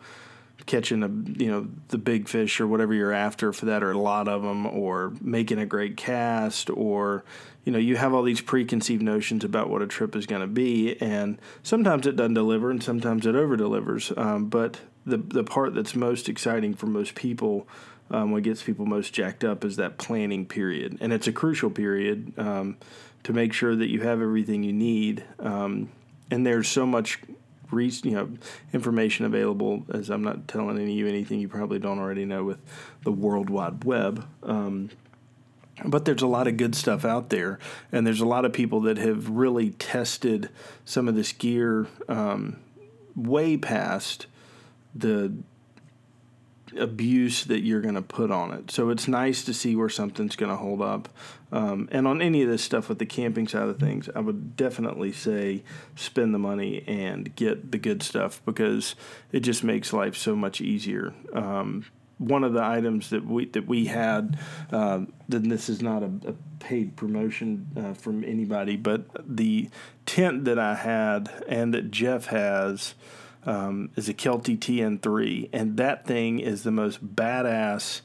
catching 0.66 1.02
a 1.02 1.08
you 1.40 1.50
know 1.50 1.68
the 1.88 1.98
big 1.98 2.28
fish 2.28 2.60
or 2.60 2.66
whatever 2.66 2.92
you're 2.92 3.12
after 3.12 3.52
for 3.52 3.66
that 3.66 3.82
or 3.82 3.92
a 3.92 3.98
lot 3.98 4.28
of 4.28 4.42
them 4.42 4.66
or 4.66 5.12
making 5.20 5.58
a 5.58 5.66
great 5.66 5.96
cast 5.96 6.68
or 6.70 7.24
you 7.64 7.72
know 7.72 7.78
you 7.78 7.96
have 7.96 8.12
all 8.12 8.22
these 8.22 8.40
preconceived 8.40 9.02
notions 9.02 9.44
about 9.44 9.70
what 9.70 9.80
a 9.80 9.86
trip 9.86 10.16
is 10.16 10.26
going 10.26 10.40
to 10.40 10.46
be 10.46 11.00
and 11.00 11.38
sometimes 11.62 12.06
it 12.06 12.16
doesn't 12.16 12.34
deliver 12.34 12.70
and 12.70 12.82
sometimes 12.82 13.26
it 13.26 13.34
over 13.34 13.56
delivers 13.56 14.12
um, 14.16 14.48
but 14.48 14.80
the 15.06 15.16
the 15.16 15.44
part 15.44 15.74
that's 15.74 15.94
most 15.94 16.28
exciting 16.28 16.74
for 16.74 16.86
most 16.86 17.14
people 17.14 17.66
um, 18.10 18.30
what 18.30 18.42
gets 18.42 18.62
people 18.62 18.86
most 18.86 19.12
jacked 19.12 19.42
up 19.42 19.64
is 19.64 19.76
that 19.76 19.98
planning 19.98 20.46
period. 20.46 20.98
And 21.00 21.12
it's 21.12 21.26
a 21.26 21.32
crucial 21.32 21.70
period 21.70 22.32
um, 22.38 22.76
to 23.24 23.32
make 23.32 23.52
sure 23.52 23.74
that 23.74 23.90
you 23.90 24.02
have 24.02 24.22
everything 24.22 24.62
you 24.62 24.72
need 24.72 25.24
um, 25.40 25.90
and 26.30 26.46
there's 26.46 26.68
so 26.68 26.86
much 26.86 27.20
re- 27.70 27.92
you 28.02 28.10
know 28.12 28.30
information 28.72 29.26
available. 29.26 29.84
As 29.92 30.10
I'm 30.10 30.22
not 30.22 30.48
telling 30.48 30.78
any 30.78 30.92
of 30.92 30.96
you 30.98 31.08
anything 31.08 31.40
you 31.40 31.48
probably 31.48 31.78
don't 31.78 31.98
already 31.98 32.24
know 32.24 32.44
with 32.44 32.58
the 33.02 33.12
World 33.12 33.50
Wide 33.50 33.84
Web. 33.84 34.26
Um, 34.42 34.90
but 35.84 36.06
there's 36.06 36.22
a 36.22 36.26
lot 36.26 36.48
of 36.48 36.56
good 36.56 36.74
stuff 36.74 37.04
out 37.04 37.28
there, 37.28 37.58
and 37.92 38.06
there's 38.06 38.20
a 38.20 38.26
lot 38.26 38.44
of 38.44 38.52
people 38.52 38.80
that 38.82 38.96
have 38.96 39.28
really 39.28 39.70
tested 39.70 40.48
some 40.84 41.06
of 41.06 41.14
this 41.14 41.32
gear 41.32 41.86
um, 42.08 42.56
way 43.14 43.56
past 43.56 44.26
the 44.94 45.32
abuse 46.78 47.44
that 47.44 47.60
you're 47.60 47.80
going 47.80 47.94
to 47.94 48.02
put 48.02 48.30
on 48.30 48.52
it. 48.52 48.70
So 48.70 48.90
it's 48.90 49.08
nice 49.08 49.44
to 49.44 49.54
see 49.54 49.76
where 49.76 49.88
something's 49.88 50.36
going 50.36 50.50
to 50.50 50.56
hold 50.56 50.82
up. 50.82 51.08
Um, 51.52 51.88
and 51.92 52.06
on 52.06 52.20
any 52.20 52.42
of 52.42 52.48
this 52.48 52.62
stuff 52.62 52.88
with 52.88 52.98
the 52.98 53.06
camping 53.06 53.46
side 53.48 53.68
of 53.68 53.78
things, 53.78 54.08
I 54.14 54.20
would 54.20 54.56
definitely 54.56 55.12
say 55.12 55.62
spend 55.94 56.34
the 56.34 56.38
money 56.38 56.84
and 56.86 57.34
get 57.36 57.70
the 57.70 57.78
good 57.78 58.02
stuff 58.02 58.40
because 58.44 58.94
it 59.32 59.40
just 59.40 59.62
makes 59.62 59.92
life 59.92 60.16
so 60.16 60.34
much 60.34 60.60
easier. 60.60 61.14
Um, 61.32 61.86
one 62.18 62.44
of 62.44 62.52
the 62.54 62.64
items 62.64 63.10
that 63.10 63.26
we 63.26 63.44
that 63.46 63.66
we 63.66 63.86
had, 63.86 64.38
uh, 64.72 65.02
then 65.28 65.48
this 65.48 65.68
is 65.68 65.82
not 65.82 66.02
a, 66.02 66.10
a 66.26 66.34
paid 66.58 66.96
promotion 66.96 67.68
uh, 67.76 67.92
from 67.94 68.24
anybody, 68.24 68.76
but 68.76 69.04
the 69.36 69.68
tent 70.06 70.46
that 70.46 70.58
I 70.58 70.74
had 70.74 71.44
and 71.46 71.74
that 71.74 71.90
Jeff 71.90 72.26
has 72.26 72.94
um, 73.46 73.90
is 73.96 74.08
a 74.08 74.14
Kelty 74.14 74.58
TN3, 74.58 75.48
and 75.52 75.76
that 75.76 76.06
thing 76.06 76.40
is 76.40 76.64
the 76.64 76.70
most 76.70 77.14
badass 77.14 78.02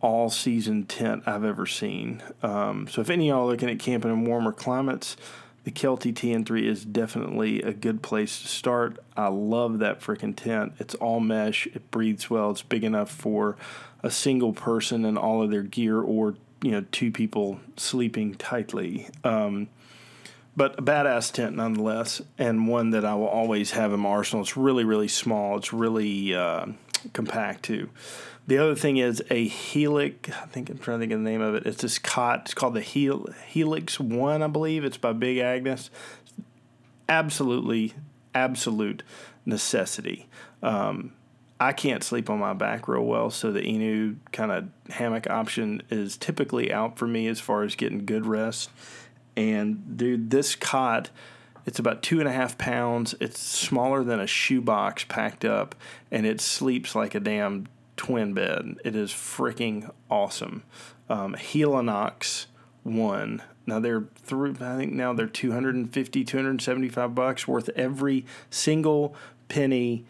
all 0.00 0.28
season 0.30 0.84
tent 0.84 1.22
I've 1.26 1.44
ever 1.44 1.66
seen. 1.66 2.22
Um, 2.42 2.86
so 2.88 3.00
if 3.00 3.08
any 3.08 3.30
of 3.30 3.36
y'all 3.36 3.48
are 3.48 3.52
looking 3.52 3.70
at 3.70 3.78
camping 3.78 4.10
in 4.10 4.24
warmer 4.24 4.52
climates, 4.52 5.16
the 5.64 5.70
Kelty 5.70 6.12
TN3 6.12 6.64
is 6.64 6.84
definitely 6.84 7.62
a 7.62 7.72
good 7.72 8.02
place 8.02 8.42
to 8.42 8.48
start. 8.48 8.98
I 9.16 9.28
love 9.28 9.78
that 9.78 10.00
freaking 10.00 10.34
tent. 10.34 10.72
It's 10.78 10.96
all 10.96 11.20
mesh. 11.20 11.66
It 11.68 11.90
breathes 11.90 12.28
well. 12.28 12.50
It's 12.50 12.62
big 12.62 12.82
enough 12.82 13.10
for 13.10 13.56
a 14.02 14.10
single 14.10 14.52
person 14.52 15.04
and 15.04 15.16
all 15.16 15.40
of 15.40 15.50
their 15.50 15.62
gear, 15.62 16.00
or 16.00 16.34
you 16.62 16.72
know, 16.72 16.84
two 16.90 17.12
people 17.12 17.60
sleeping 17.76 18.34
tightly. 18.34 19.08
Um, 19.22 19.68
but 20.56 20.78
a 20.78 20.82
badass 20.82 21.32
tent 21.32 21.56
nonetheless, 21.56 22.20
and 22.38 22.68
one 22.68 22.90
that 22.90 23.04
I 23.04 23.14
will 23.14 23.28
always 23.28 23.72
have 23.72 23.92
in 23.92 24.00
my 24.00 24.10
arsenal. 24.10 24.42
It's 24.42 24.56
really, 24.56 24.84
really 24.84 25.08
small. 25.08 25.56
It's 25.56 25.72
really 25.72 26.34
uh, 26.34 26.66
compact 27.12 27.64
too. 27.64 27.90
The 28.46 28.58
other 28.58 28.74
thing 28.74 28.96
is 28.96 29.22
a 29.30 29.46
Helix. 29.46 30.30
I 30.30 30.46
think 30.46 30.68
I'm 30.68 30.78
trying 30.78 30.98
to 30.98 31.02
think 31.02 31.12
of 31.12 31.20
the 31.20 31.30
name 31.30 31.40
of 31.40 31.54
it. 31.54 31.64
It's 31.64 31.82
this 31.82 31.98
cot. 31.98 32.42
It's 32.42 32.54
called 32.54 32.74
the 32.74 32.82
Hel- 32.82 33.28
Helix 33.46 34.00
One, 34.00 34.42
I 34.42 34.48
believe. 34.48 34.84
It's 34.84 34.96
by 34.96 35.12
Big 35.12 35.38
Agnes. 35.38 35.90
Absolutely, 37.08 37.94
absolute 38.34 39.02
necessity. 39.46 40.28
Um, 40.62 41.12
I 41.60 41.72
can't 41.72 42.02
sleep 42.02 42.28
on 42.28 42.40
my 42.40 42.54
back 42.54 42.88
real 42.88 43.04
well, 43.04 43.30
so 43.30 43.52
the 43.52 43.62
ENO 43.62 44.16
kind 44.32 44.50
of 44.50 44.68
hammock 44.92 45.30
option 45.30 45.82
is 45.90 46.16
typically 46.16 46.72
out 46.72 46.98
for 46.98 47.06
me 47.06 47.28
as 47.28 47.38
far 47.38 47.62
as 47.62 47.76
getting 47.76 48.04
good 48.04 48.26
rest. 48.26 48.70
And 49.36 49.96
dude, 49.96 50.30
this 50.30 50.54
cot, 50.54 51.10
it's 51.64 51.78
about 51.78 52.02
two 52.02 52.18
and 52.18 52.28
a 52.28 52.32
half 52.32 52.58
pounds. 52.58 53.14
It's 53.20 53.38
smaller 53.38 54.04
than 54.04 54.20
a 54.20 54.26
shoebox 54.26 55.04
packed 55.04 55.44
up, 55.44 55.74
and 56.10 56.26
it 56.26 56.40
sleeps 56.40 56.94
like 56.94 57.14
a 57.14 57.20
damn 57.20 57.68
twin 57.96 58.34
bed. 58.34 58.76
It 58.84 58.96
is 58.96 59.10
freaking 59.10 59.90
awesome. 60.10 60.64
Um, 61.08 61.34
Helinox 61.34 62.46
one. 62.82 63.42
Now 63.66 63.78
they're 63.78 64.04
through. 64.16 64.56
I 64.60 64.76
think 64.76 64.92
now 64.92 65.12
they're 65.12 65.26
250, 65.26 66.24
275 66.24 67.14
bucks 67.14 67.46
worth 67.46 67.68
every 67.70 68.26
single 68.50 69.14
penny 69.48 70.04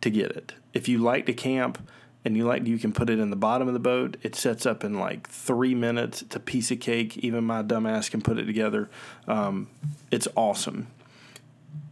to 0.00 0.10
get 0.10 0.32
it. 0.32 0.54
If 0.74 0.88
you 0.88 0.98
like 0.98 1.26
to 1.26 1.32
camp 1.32 1.88
and 2.24 2.36
you 2.36 2.44
like 2.44 2.66
you 2.66 2.78
can 2.78 2.92
put 2.92 3.08
it 3.08 3.18
in 3.18 3.30
the 3.30 3.36
bottom 3.36 3.66
of 3.68 3.74
the 3.74 3.80
boat, 3.80 4.16
it 4.22 4.34
sets 4.34 4.66
up 4.66 4.84
in 4.84 4.98
like 4.98 5.28
three 5.28 5.74
minutes. 5.74 6.22
It's 6.22 6.36
a 6.36 6.40
piece 6.40 6.70
of 6.70 6.80
cake. 6.80 7.16
Even 7.18 7.44
my 7.44 7.62
dumbass 7.62 8.10
can 8.10 8.20
put 8.20 8.38
it 8.38 8.44
together. 8.44 8.90
Um, 9.26 9.68
it's 10.10 10.28
awesome. 10.36 10.88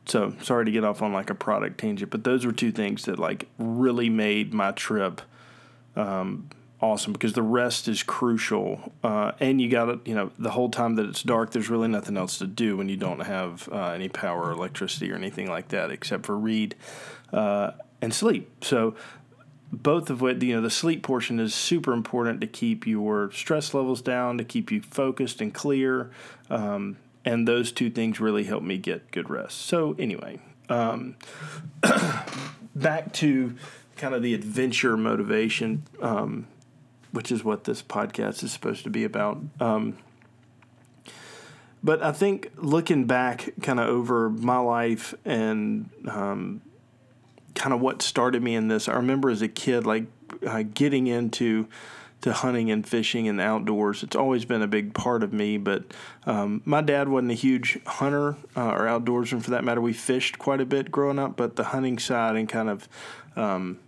So 0.06 0.34
sorry 0.42 0.64
to 0.64 0.70
get 0.70 0.84
off 0.84 1.02
on 1.02 1.12
like 1.12 1.30
a 1.30 1.34
product 1.34 1.78
tangent, 1.78 2.10
but 2.10 2.24
those 2.24 2.46
were 2.46 2.52
two 2.52 2.72
things 2.72 3.04
that 3.04 3.18
like 3.18 3.46
really 3.58 4.08
made 4.08 4.54
my 4.54 4.72
trip 4.72 5.20
um, 5.96 6.48
awesome 6.80 7.12
because 7.12 7.34
the 7.34 7.42
rest 7.42 7.88
is 7.88 8.02
crucial. 8.02 8.92
Uh, 9.04 9.32
and 9.40 9.60
you 9.60 9.68
got 9.68 9.86
to, 9.86 10.00
you 10.04 10.14
know, 10.14 10.30
the 10.38 10.50
whole 10.50 10.70
time 10.70 10.94
that 10.96 11.06
it's 11.06 11.22
dark, 11.22 11.50
there's 11.50 11.68
really 11.68 11.88
nothing 11.88 12.16
else 12.16 12.38
to 12.38 12.46
do 12.46 12.76
when 12.76 12.88
you 12.88 12.96
don't 12.96 13.20
have 13.20 13.68
uh, 13.70 13.88
any 13.88 14.08
power 14.08 14.44
or 14.44 14.52
electricity 14.52 15.10
or 15.12 15.14
anything 15.14 15.48
like 15.48 15.68
that 15.68 15.90
except 15.90 16.24
for 16.24 16.36
read 16.38 16.74
uh, 17.32 17.72
and 18.00 18.14
sleep. 18.14 18.64
So 18.64 18.94
both 19.72 20.08
of 20.10 20.20
which, 20.20 20.42
you 20.42 20.54
know, 20.54 20.62
the 20.62 20.70
sleep 20.70 21.02
portion 21.02 21.38
is 21.38 21.54
super 21.54 21.92
important 21.92 22.40
to 22.40 22.46
keep 22.46 22.86
your 22.86 23.30
stress 23.32 23.74
levels 23.74 24.00
down, 24.00 24.38
to 24.38 24.44
keep 24.44 24.70
you 24.72 24.80
focused 24.80 25.40
and 25.40 25.52
clear. 25.52 26.10
Um, 26.48 26.96
and 27.24 27.46
those 27.46 27.72
two 27.72 27.90
things 27.90 28.20
really 28.20 28.44
help 28.44 28.62
me 28.62 28.78
get 28.78 29.10
good 29.10 29.28
rest. 29.28 29.58
So, 29.58 29.94
anyway, 29.98 30.40
um, 30.68 31.16
back 32.74 33.12
to 33.14 33.54
kind 33.96 34.14
of 34.14 34.22
the 34.22 34.32
adventure 34.32 34.96
motivation, 34.96 35.82
um, 36.00 36.46
which 37.12 37.30
is 37.30 37.44
what 37.44 37.64
this 37.64 37.82
podcast 37.82 38.42
is 38.42 38.52
supposed 38.52 38.84
to 38.84 38.90
be 38.90 39.04
about. 39.04 39.42
Um, 39.60 39.98
but 41.82 42.02
I 42.02 42.12
think 42.12 42.50
looking 42.56 43.04
back 43.04 43.50
kind 43.62 43.78
of 43.78 43.88
over 43.88 44.30
my 44.30 44.58
life 44.58 45.14
and 45.24 45.90
um, 46.08 46.60
kind 47.58 47.74
of 47.74 47.80
what 47.80 48.00
started 48.00 48.42
me 48.42 48.54
in 48.54 48.68
this. 48.68 48.88
I 48.88 48.94
remember 48.94 49.28
as 49.28 49.42
a 49.42 49.48
kid, 49.48 49.84
like 49.84 50.04
uh, 50.46 50.62
getting 50.62 51.08
into 51.08 51.68
to 52.20 52.32
hunting 52.32 52.70
and 52.70 52.88
fishing 52.88 53.28
and 53.28 53.40
outdoors. 53.40 54.02
It's 54.02 54.16
always 54.16 54.44
been 54.44 54.62
a 54.62 54.66
big 54.66 54.94
part 54.94 55.22
of 55.22 55.32
me. 55.32 55.56
But 55.56 55.84
um, 56.26 56.62
my 56.64 56.80
dad 56.80 57.08
wasn't 57.08 57.32
a 57.32 57.34
huge 57.34 57.78
hunter 57.86 58.36
uh, 58.56 58.70
or 58.70 58.86
outdoorsman 58.86 59.42
for 59.42 59.50
that 59.50 59.64
matter. 59.64 59.80
We 59.80 59.92
fished 59.92 60.38
quite 60.38 60.60
a 60.60 60.66
bit 60.66 60.90
growing 60.90 61.18
up, 61.18 61.36
but 61.36 61.56
the 61.56 61.64
hunting 61.64 61.98
side 61.98 62.36
and 62.36 62.48
kind 62.48 62.70
of 62.70 62.88
um, 63.36 63.78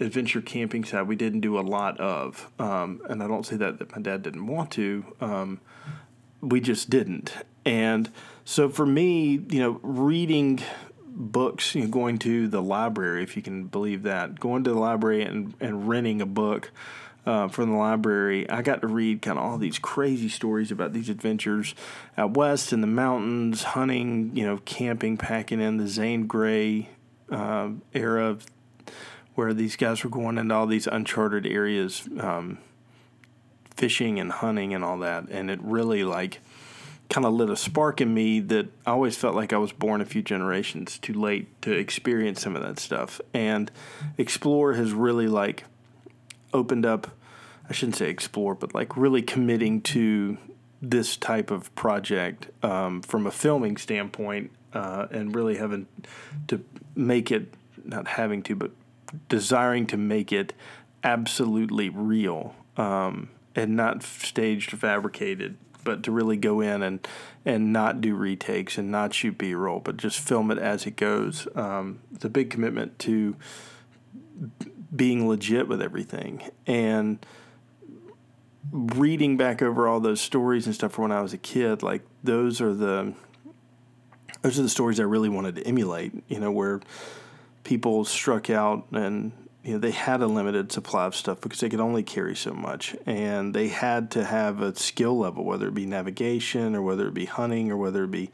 adventure 0.00 0.40
camping 0.40 0.84
side 0.84 1.06
we 1.06 1.16
didn't 1.16 1.40
do 1.40 1.58
a 1.58 1.62
lot 1.62 1.98
of. 2.00 2.50
Um, 2.58 3.02
and 3.08 3.22
I 3.22 3.28
don't 3.28 3.46
say 3.46 3.56
that 3.56 3.78
that 3.78 3.94
my 3.94 4.02
dad 4.02 4.22
didn't 4.22 4.46
want 4.46 4.72
to. 4.72 5.04
Um, 5.20 5.60
we 6.40 6.60
just 6.60 6.90
didn't. 6.90 7.34
And 7.64 8.10
so 8.44 8.68
for 8.68 8.86
me, 8.86 9.44
you 9.48 9.60
know, 9.60 9.78
reading 9.82 10.60
books, 11.20 11.74
you 11.74 11.82
know, 11.82 11.88
going 11.88 12.18
to 12.20 12.48
the 12.48 12.62
library, 12.62 13.22
if 13.22 13.36
you 13.36 13.42
can 13.42 13.64
believe 13.64 14.02
that, 14.04 14.40
going 14.40 14.64
to 14.64 14.70
the 14.70 14.78
library 14.78 15.22
and, 15.22 15.54
and 15.60 15.88
renting 15.88 16.20
a 16.20 16.26
book 16.26 16.72
uh, 17.26 17.48
from 17.48 17.70
the 17.70 17.76
library, 17.76 18.48
I 18.48 18.62
got 18.62 18.80
to 18.80 18.86
read 18.86 19.22
kind 19.22 19.38
of 19.38 19.44
all 19.44 19.58
these 19.58 19.78
crazy 19.78 20.28
stories 20.28 20.70
about 20.70 20.92
these 20.92 21.08
adventures 21.08 21.74
out 22.16 22.32
west 22.32 22.72
in 22.72 22.80
the 22.80 22.86
mountains, 22.86 23.62
hunting, 23.62 24.34
you 24.34 24.46
know, 24.46 24.58
camping, 24.64 25.16
packing 25.16 25.60
in 25.60 25.76
the 25.76 25.86
Zane 25.86 26.26
Grey 26.26 26.88
uh, 27.30 27.70
era 27.92 28.38
where 29.34 29.54
these 29.54 29.76
guys 29.76 30.02
were 30.02 30.10
going 30.10 30.38
into 30.38 30.54
all 30.54 30.66
these 30.66 30.86
uncharted 30.86 31.46
areas, 31.46 32.08
um, 32.18 32.58
fishing 33.74 34.18
and 34.18 34.32
hunting 34.32 34.74
and 34.74 34.84
all 34.84 34.98
that. 34.98 35.28
And 35.30 35.50
it 35.50 35.60
really 35.62 36.04
like 36.04 36.40
kind 37.10 37.26
of 37.26 37.34
lit 37.34 37.50
a 37.50 37.56
spark 37.56 38.00
in 38.00 38.14
me 38.14 38.38
that 38.38 38.68
I 38.86 38.92
always 38.92 39.16
felt 39.16 39.34
like 39.34 39.52
I 39.52 39.58
was 39.58 39.72
born 39.72 40.00
a 40.00 40.04
few 40.04 40.22
generations 40.22 40.96
too 40.98 41.12
late 41.12 41.60
to 41.62 41.72
experience 41.72 42.40
some 42.40 42.54
of 42.56 42.62
that 42.62 42.78
stuff. 42.78 43.20
And 43.34 43.70
Explore 44.16 44.74
has 44.74 44.92
really 44.92 45.26
like 45.26 45.64
opened 46.54 46.86
up, 46.86 47.10
I 47.68 47.72
shouldn't 47.72 47.96
say 47.96 48.08
explore, 48.08 48.54
but 48.54 48.74
like 48.74 48.96
really 48.96 49.22
committing 49.22 49.82
to 49.82 50.38
this 50.80 51.16
type 51.16 51.50
of 51.50 51.74
project 51.74 52.48
um, 52.64 53.02
from 53.02 53.26
a 53.26 53.30
filming 53.30 53.76
standpoint 53.76 54.52
uh, 54.72 55.08
and 55.10 55.34
really 55.34 55.56
having 55.56 55.86
to 56.46 56.64
make 56.94 57.32
it, 57.32 57.52
not 57.84 58.06
having 58.06 58.42
to, 58.44 58.54
but 58.54 58.70
desiring 59.28 59.84
to 59.88 59.96
make 59.96 60.32
it 60.32 60.52
absolutely 61.02 61.88
real 61.88 62.54
um, 62.76 63.28
and 63.56 63.74
not 63.74 64.04
staged 64.04 64.70
fabricated 64.70 65.56
but 65.84 66.02
to 66.04 66.12
really 66.12 66.36
go 66.36 66.60
in 66.60 66.82
and 66.82 67.06
and 67.44 67.72
not 67.72 68.00
do 68.00 68.14
retakes 68.14 68.76
and 68.78 68.90
not 68.90 69.14
shoot 69.14 69.38
B 69.38 69.54
roll, 69.54 69.80
but 69.80 69.96
just 69.96 70.18
film 70.18 70.50
it 70.50 70.58
as 70.58 70.86
it 70.86 70.96
goes. 70.96 71.48
Um, 71.54 72.00
it's 72.14 72.24
a 72.24 72.28
big 72.28 72.50
commitment 72.50 72.98
to 73.00 73.36
being 74.94 75.28
legit 75.28 75.68
with 75.68 75.80
everything 75.80 76.50
and 76.66 77.24
reading 78.70 79.36
back 79.36 79.62
over 79.62 79.88
all 79.88 80.00
those 80.00 80.20
stories 80.20 80.66
and 80.66 80.74
stuff 80.74 80.92
from 80.92 81.02
when 81.02 81.12
I 81.12 81.22
was 81.22 81.32
a 81.32 81.38
kid. 81.38 81.82
Like 81.82 82.02
those 82.22 82.60
are 82.60 82.74
the 82.74 83.14
those 84.42 84.58
are 84.58 84.62
the 84.62 84.68
stories 84.68 85.00
I 85.00 85.04
really 85.04 85.28
wanted 85.28 85.56
to 85.56 85.66
emulate. 85.66 86.12
You 86.28 86.40
know, 86.40 86.50
where 86.50 86.80
people 87.64 88.04
struck 88.04 88.50
out 88.50 88.86
and 88.92 89.32
you 89.62 89.72
know 89.72 89.78
they 89.78 89.90
had 89.90 90.22
a 90.22 90.26
limited 90.26 90.72
supply 90.72 91.06
of 91.06 91.14
stuff 91.14 91.40
because 91.40 91.60
they 91.60 91.68
could 91.68 91.80
only 91.80 92.02
carry 92.02 92.34
so 92.34 92.52
much. 92.52 92.96
And 93.06 93.54
they 93.54 93.68
had 93.68 94.10
to 94.12 94.24
have 94.24 94.62
a 94.62 94.74
skill 94.74 95.18
level 95.18 95.44
whether 95.44 95.68
it 95.68 95.74
be 95.74 95.86
navigation 95.86 96.74
or 96.74 96.82
whether 96.82 97.08
it 97.08 97.14
be 97.14 97.26
hunting 97.26 97.70
or 97.70 97.76
whether 97.76 98.04
it 98.04 98.10
be 98.10 98.30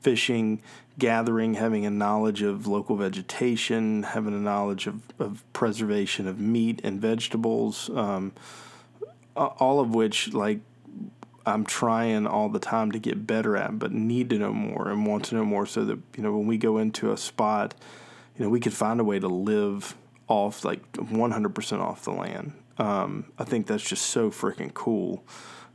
fishing 0.00 0.60
gathering 0.98 1.54
having 1.54 1.86
a 1.86 1.90
knowledge 1.90 2.42
of 2.42 2.66
local 2.66 2.96
vegetation 2.96 4.02
having 4.02 4.34
a 4.34 4.38
knowledge 4.38 4.86
of, 4.86 5.02
of 5.18 5.42
preservation 5.52 6.26
of 6.26 6.38
meat 6.38 6.80
and 6.84 7.00
vegetables 7.00 7.90
um, 7.90 8.32
all 9.36 9.80
of 9.80 9.94
which 9.94 10.32
like 10.32 10.60
i'm 11.46 11.64
trying 11.64 12.26
all 12.26 12.48
the 12.48 12.58
time 12.58 12.92
to 12.92 12.98
get 12.98 13.26
better 13.26 13.56
at 13.56 13.78
but 13.78 13.92
need 13.92 14.28
to 14.30 14.38
know 14.38 14.52
more 14.52 14.88
and 14.88 15.06
want 15.06 15.24
to 15.24 15.34
know 15.34 15.44
more 15.44 15.64
so 15.64 15.84
that 15.84 15.98
you 16.16 16.22
know 16.22 16.32
when 16.32 16.46
we 16.46 16.58
go 16.58 16.78
into 16.78 17.12
a 17.12 17.16
spot 17.16 17.74
you 18.36 18.44
know 18.44 18.50
we 18.50 18.60
could 18.60 18.74
find 18.74 19.00
a 19.00 19.04
way 19.04 19.18
to 19.18 19.28
live 19.28 19.94
off 20.30 20.64
like 20.64 20.90
100% 20.92 21.80
off 21.80 22.04
the 22.04 22.12
land. 22.12 22.52
Um, 22.78 23.32
I 23.36 23.44
think 23.44 23.66
that's 23.66 23.82
just 23.82 24.06
so 24.06 24.30
freaking 24.30 24.72
cool. 24.72 25.24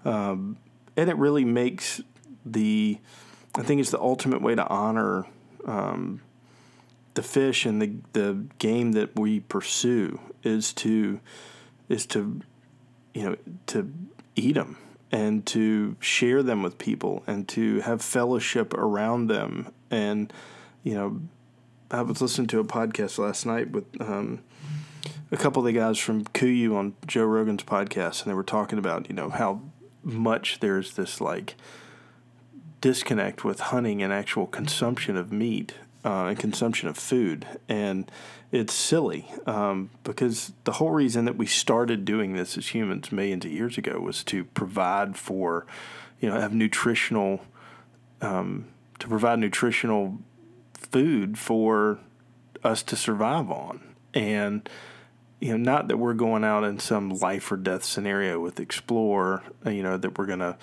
Um, 0.06 0.58
and 0.96 1.10
it 1.10 1.18
really 1.18 1.44
makes 1.44 2.02
the, 2.46 2.98
I 3.54 3.64
think 3.64 3.82
it's 3.82 3.92
the 3.92 4.00
ultimate 4.00 4.42
way 4.42 4.56
to 4.56 4.66
honor 4.66 5.28
um, 5.66 6.22
the 7.16 7.22
fish 7.22 7.66
and 7.66 7.82
the, 7.82 7.98
the 8.14 8.46
game 8.58 8.94
that 8.94 9.20
we 9.20 9.42
pursue 9.42 10.20
is 10.42 10.74
to, 10.74 11.20
is 11.90 12.06
to, 12.08 12.42
you 13.14 13.24
know, 13.24 13.36
to 13.68 13.92
eat 14.38 14.56
them 14.56 14.78
and 15.12 15.46
to 15.48 15.98
share 16.00 16.42
them 16.42 16.64
with 16.64 16.78
people 16.78 17.24
and 17.28 17.48
to 17.50 17.82
have 17.82 18.02
fellowship 18.02 18.74
around 18.74 19.28
them 19.28 19.72
and, 19.92 20.32
you 20.82 20.94
know, 20.94 21.20
I 21.96 22.02
was 22.02 22.22
listening 22.22 22.48
to 22.48 22.60
a 22.60 22.66
podcast 22.66 23.18
last 23.18 23.46
night 23.46 23.72
with 23.72 23.86
um, 24.02 24.42
a 25.32 25.38
couple 25.38 25.62
of 25.62 25.66
the 25.66 25.72
guys 25.72 25.98
from 25.98 26.25
KUIU 26.25 26.75
on 26.75 26.94
Joe 27.08 27.24
Rogan's 27.24 27.64
podcast, 27.64 28.22
and 28.22 28.30
they 28.30 28.36
were 28.36 28.44
talking 28.44 28.78
about 28.78 29.08
you 29.08 29.16
know 29.16 29.30
how 29.30 29.62
much 30.04 30.60
there's 30.60 30.96
this 30.96 31.22
like 31.22 31.56
disconnect 32.82 33.46
with 33.46 33.62
hunting 33.62 34.04
and 34.04 34.12
actual 34.12 34.46
consumption 34.46 35.16
of 35.16 35.32
meat 35.32 35.75
uh, 36.04 36.25
and 36.25 36.38
consumption 36.38 36.90
of 36.90 36.98
food, 36.98 37.48
and 37.70 38.12
it's 38.52 38.74
silly 38.74 39.32
um, 39.46 39.90
because 40.04 40.52
the 40.66 40.74
whole 40.74 40.92
reason 40.92 41.24
that 41.24 41.38
we 41.38 41.46
started 41.46 42.04
doing 42.04 42.34
this 42.34 42.58
as 42.58 42.75
humans 42.75 43.10
millions 43.10 43.46
of 43.46 43.52
years 43.52 43.78
ago 43.78 44.02
was 44.02 44.22
to 44.25 44.44
provide 44.44 45.16
for, 45.16 45.66
you 46.20 46.28
know, 46.28 46.38
have 46.38 46.54
nutritional 46.54 47.40
um, 48.22 48.66
to 49.00 49.08
provide 49.08 49.40
nutritional 49.40 50.18
food 50.86 51.38
for 51.38 52.00
us 52.63 52.84
to 52.84 52.96
survive 52.96 53.50
on. 53.50 53.96
And 54.13 54.68
you 55.39 55.51
know, 55.51 55.58
not 55.58 55.89
that 55.89 55.98
we're 55.98 56.13
going 56.13 56.44
out 56.44 56.63
in 56.63 56.80
some 56.80 57.10
life 57.10 57.51
or 57.51 57.58
death 57.58 57.84
scenario 57.84 58.39
with 58.39 58.60
Explore, 58.60 59.44
you 59.65 59.84
know, 59.84 59.98
that 59.98 60.18
we're 60.18 60.25
going 60.25 60.39
to 60.39 60.58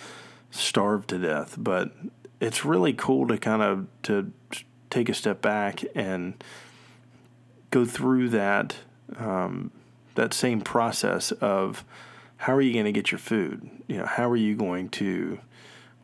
starve 0.50 1.06
to 1.08 1.18
death, 1.18 1.56
but 1.58 1.92
it's 2.40 2.64
really 2.64 2.92
cool 2.92 3.28
to 3.28 3.38
kind 3.38 3.62
of 3.62 3.86
to 4.02 4.32
take 4.90 5.08
a 5.08 5.14
step 5.14 5.40
back 5.40 5.84
and 5.94 6.42
go 7.70 7.84
through 7.84 8.28
that 8.30 8.76
um, 9.16 9.70
that 10.14 10.34
same 10.34 10.60
process 10.60 11.32
of 11.32 11.84
how 12.38 12.54
are 12.54 12.60
you 12.60 12.72
going 12.72 12.84
to 12.84 12.92
get 12.92 13.12
your 13.12 13.18
food? 13.18 13.70
You 13.86 13.98
know, 13.98 14.06
how 14.06 14.28
are 14.28 14.36
you 14.36 14.56
going 14.56 14.88
to 14.90 15.38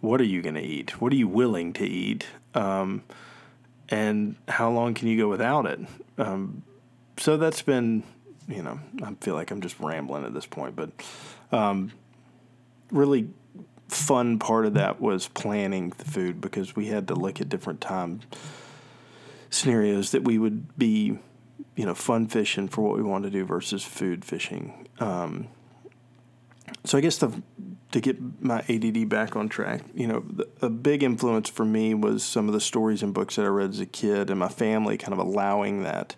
what 0.00 0.20
are 0.20 0.24
you 0.24 0.40
going 0.40 0.54
to 0.54 0.62
eat? 0.62 1.00
What 1.00 1.12
are 1.12 1.16
you 1.16 1.26
willing 1.26 1.72
to 1.74 1.84
eat? 1.84 2.26
Um, 2.54 3.02
and 3.90 4.36
how 4.48 4.70
long 4.70 4.94
can 4.94 5.08
you 5.08 5.16
go 5.16 5.28
without 5.28 5.66
it? 5.66 5.80
Um, 6.18 6.62
so 7.16 7.36
that's 7.36 7.62
been, 7.62 8.02
you 8.46 8.62
know, 8.62 8.80
I 9.02 9.14
feel 9.20 9.34
like 9.34 9.50
I'm 9.50 9.60
just 9.60 9.78
rambling 9.80 10.24
at 10.24 10.34
this 10.34 10.46
point, 10.46 10.76
but 10.76 10.90
um, 11.52 11.92
really 12.90 13.28
fun 13.88 14.38
part 14.38 14.66
of 14.66 14.74
that 14.74 15.00
was 15.00 15.28
planning 15.28 15.90
the 15.96 16.04
food 16.04 16.40
because 16.40 16.76
we 16.76 16.86
had 16.86 17.08
to 17.08 17.14
look 17.14 17.40
at 17.40 17.48
different 17.48 17.80
time 17.80 18.20
scenarios 19.50 20.10
that 20.12 20.24
we 20.24 20.38
would 20.38 20.76
be, 20.76 21.18
you 21.74 21.86
know, 21.86 21.94
fun 21.94 22.26
fishing 22.26 22.68
for 22.68 22.82
what 22.82 22.96
we 22.96 23.02
wanted 23.02 23.32
to 23.32 23.38
do 23.38 23.44
versus 23.44 23.82
food 23.82 24.24
fishing. 24.24 24.86
Um, 25.00 25.48
so 26.84 26.98
I 26.98 27.00
guess 27.00 27.18
the 27.18 27.42
to 27.92 28.00
get 28.00 28.42
my 28.42 28.58
ADD 28.68 29.08
back 29.08 29.34
on 29.34 29.48
track, 29.48 29.82
you 29.94 30.06
know, 30.06 30.24
a 30.60 30.68
big 30.68 31.02
influence 31.02 31.48
for 31.48 31.64
me 31.64 31.94
was 31.94 32.22
some 32.22 32.46
of 32.46 32.52
the 32.52 32.60
stories 32.60 33.02
and 33.02 33.14
books 33.14 33.36
that 33.36 33.44
I 33.44 33.48
read 33.48 33.70
as 33.70 33.80
a 33.80 33.86
kid, 33.86 34.28
and 34.28 34.38
my 34.38 34.48
family 34.48 34.98
kind 34.98 35.14
of 35.14 35.18
allowing 35.18 35.82
that 35.84 36.14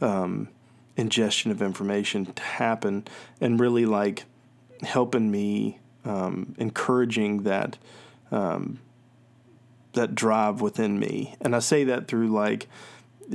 um, 0.00 0.48
ingestion 0.96 1.50
of 1.50 1.60
information 1.60 2.26
to 2.26 2.42
happen, 2.42 3.06
and 3.40 3.60
really 3.60 3.84
like 3.84 4.24
helping 4.82 5.30
me, 5.30 5.78
um, 6.04 6.54
encouraging 6.58 7.42
that 7.42 7.76
um, 8.30 8.80
that 9.92 10.14
drive 10.14 10.62
within 10.62 10.98
me. 10.98 11.36
And 11.42 11.54
I 11.54 11.58
say 11.58 11.84
that 11.84 12.08
through 12.08 12.28
like 12.28 12.68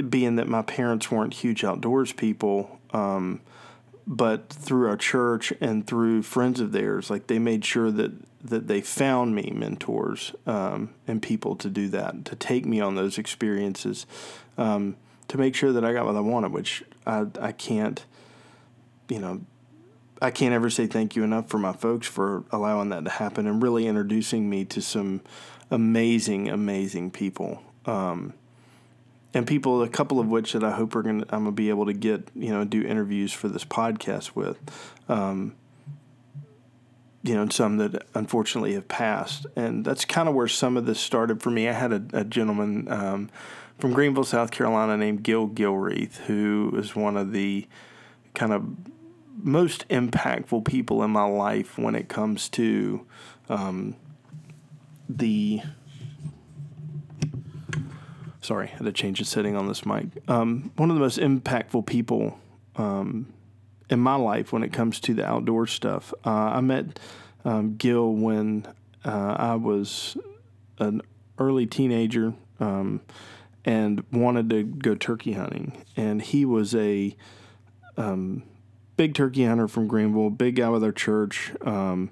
being 0.09 0.35
that 0.37 0.47
my 0.47 0.63
parents 0.63 1.11
weren't 1.11 1.35
huge 1.35 1.63
outdoors 1.63 2.11
people. 2.11 2.79
But 4.09 4.47
through 4.49 4.87
our 4.87 4.95
church 4.95 5.51
and 5.59 5.85
through 5.85 6.23
friends 6.23 6.61
of 6.61 6.71
theirs, 6.71 7.09
like 7.09 7.27
they 7.27 7.39
made 7.39 7.65
sure 7.65 7.91
that 7.91 8.13
that 8.41 8.67
they 8.67 8.79
found 8.79 9.35
me 9.35 9.51
mentors 9.53 10.33
um, 10.45 10.93
and 11.07 11.21
people 11.21 11.55
to 11.57 11.69
do 11.69 11.89
that, 11.89 12.23
to 12.23 12.35
take 12.35 12.65
me 12.65 12.79
on 12.79 12.95
those 12.95 13.17
experiences, 13.17 14.05
um, 14.57 14.95
to 15.27 15.37
make 15.37 15.55
sure 15.55 15.73
that 15.73 15.83
I 15.83 15.91
got 15.91 16.05
what 16.05 16.15
I 16.15 16.21
wanted, 16.21 16.53
which 16.53 16.83
I 17.05 17.25
I 17.41 17.51
can't, 17.51 18.05
you 19.09 19.19
know, 19.19 19.41
I 20.21 20.31
can't 20.31 20.53
ever 20.53 20.69
say 20.69 20.87
thank 20.87 21.15
you 21.15 21.23
enough 21.23 21.49
for 21.49 21.57
my 21.57 21.73
folks 21.73 22.07
for 22.07 22.45
allowing 22.51 22.89
that 22.89 23.03
to 23.03 23.11
happen 23.11 23.45
and 23.45 23.61
really 23.61 23.87
introducing 23.87 24.49
me 24.49 24.63
to 24.65 24.81
some 24.81 25.21
amazing, 25.69 26.47
amazing 26.47 27.11
people. 27.11 27.61
Um, 27.85 28.33
and 29.37 29.45
people, 29.45 29.83
a 29.83 29.87
couple 29.87 30.19
of 30.19 30.27
which 30.27 30.53
that 30.53 30.63
I 30.63 30.71
hope 30.71 30.95
are 30.95 31.03
gonna, 31.03 31.23
I'm 31.29 31.43
gonna 31.43 31.51
be 31.51 31.69
able 31.69 31.85
to 31.85 31.93
get, 31.93 32.29
you 32.33 32.49
know, 32.49 32.65
do 32.65 32.83
interviews 32.83 33.31
for 33.31 33.47
this 33.47 33.63
podcast 33.63 34.35
with, 34.35 34.57
um, 35.07 35.55
you 37.21 37.35
know, 37.35 37.43
and 37.43 37.53
some 37.53 37.77
that 37.77 38.03
unfortunately 38.15 38.73
have 38.73 38.87
passed, 38.87 39.45
and 39.55 39.85
that's 39.85 40.05
kind 40.05 40.27
of 40.27 40.33
where 40.33 40.47
some 40.47 40.75
of 40.75 40.87
this 40.87 40.99
started 40.99 41.43
for 41.43 41.51
me. 41.51 41.69
I 41.69 41.73
had 41.73 41.93
a, 41.93 42.03
a 42.13 42.23
gentleman 42.23 42.91
um, 42.91 43.29
from 43.77 43.93
Greenville, 43.93 44.23
South 44.23 44.49
Carolina, 44.49 44.97
named 44.97 45.21
Gil 45.21 45.47
Gilreath, 45.47 46.17
who 46.21 46.73
is 46.75 46.95
one 46.95 47.15
of 47.15 47.31
the 47.31 47.67
kind 48.33 48.53
of 48.53 48.65
most 49.35 49.87
impactful 49.89 50.65
people 50.65 51.03
in 51.03 51.11
my 51.11 51.25
life 51.25 51.77
when 51.77 51.93
it 51.93 52.09
comes 52.09 52.49
to 52.49 53.05
um, 53.49 53.95
the 55.07 55.61
sorry, 58.47 58.69
I 58.69 58.77
had 58.77 58.85
to 58.85 58.93
change 58.93 59.19
the 59.19 59.25
setting 59.25 59.57
on 59.57 59.67
this 59.67 59.85
mic. 59.85 60.05
Um, 60.29 60.71
one 60.77 60.89
of 60.89 60.95
the 60.95 61.01
most 61.01 61.19
impactful 61.19 61.85
people 61.85 62.39
um, 62.77 63.33
in 63.89 63.99
my 63.99 64.15
life 64.15 64.53
when 64.53 64.63
it 64.63 64.71
comes 64.71 65.01
to 65.01 65.13
the 65.13 65.25
outdoor 65.25 65.67
stuff. 65.67 66.13
Uh, 66.25 66.29
I 66.29 66.61
met 66.61 66.97
um, 67.43 67.75
Gil 67.75 68.13
when 68.13 68.65
uh, 69.03 69.35
I 69.37 69.55
was 69.55 70.17
an 70.79 71.01
early 71.37 71.65
teenager 71.65 72.33
um, 72.61 73.01
and 73.65 74.05
wanted 74.13 74.49
to 74.51 74.63
go 74.63 74.95
turkey 74.95 75.33
hunting, 75.33 75.83
and 75.97 76.21
he 76.21 76.45
was 76.45 76.73
a 76.73 77.17
um, 77.97 78.43
big 78.95 79.13
turkey 79.13 79.43
hunter 79.43 79.67
from 79.67 79.87
Greenville, 79.87 80.29
big 80.29 80.55
guy 80.55 80.69
with 80.69 80.85
our 80.85 80.93
church, 80.93 81.51
um, 81.65 82.11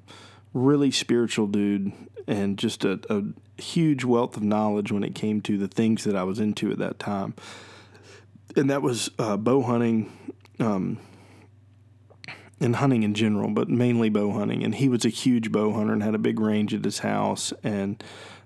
really 0.54 0.92
spiritual 0.92 1.48
dude, 1.48 1.94
and 2.28 2.58
just 2.58 2.84
a, 2.84 3.00
a 3.10 3.24
huge 3.58 4.04
wealth 4.04 4.38
of 4.38 4.44
knowledge 4.44 4.92
when 4.92 5.04
it 5.04 5.16
came 5.16 5.42
to 5.42 5.58
the 5.58 5.68
things 5.68 6.04
that 6.04 6.16
I 6.16 6.24
was 6.24 6.40
into 6.40 6.72
at 6.72 6.80
that 6.80 7.00
time. 7.00 7.34
And 8.56 8.70
that 8.70 8.82
was 8.82 9.10
uh, 9.20 9.38
bow 9.38 9.62
hunting 9.62 10.12
um, 10.60 11.00
and 12.60 12.76
hunting 12.76 13.04
in 13.04 13.14
general, 13.14 13.50
but 13.50 13.70
mainly 13.70 14.10
bow 14.10 14.32
hunting. 14.32 14.64
And 14.64 14.76
he 14.76 14.88
was 14.88 15.06
a 15.06 15.10
huge 15.10 15.52
bow 15.52 15.74
hunter 15.74 15.94
and 15.94 16.04
had 16.04 16.16
a 16.16 16.20
big 16.20 16.40
range 16.40 16.74
at 16.74 16.84
his 16.84 17.00
house 17.00 17.54
and 17.64 18.02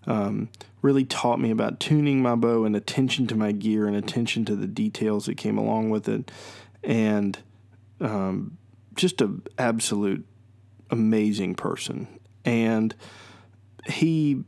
um, 0.08 0.50
really 0.82 1.06
taught 1.06 1.40
me 1.40 1.52
about 1.52 1.80
tuning 1.80 2.22
my 2.22 2.36
bow 2.36 2.66
and 2.66 2.76
attention 2.76 3.28
to 3.28 3.36
my 3.36 3.52
gear 3.52 3.86
and 3.86 3.96
attention 3.96 4.46
to 4.46 4.56
the 4.56 4.68
details 4.68 5.26
that 5.26 5.36
came 5.36 5.58
along 5.58 5.90
with 5.90 6.08
it. 6.08 6.32
And 6.84 7.38
um, 8.02 8.58
just 8.96 9.22
an 9.22 9.44
absolute 9.58 10.26
amazing 10.90 11.56
person. 11.56 12.08
And 12.46 12.96
he 13.88 14.44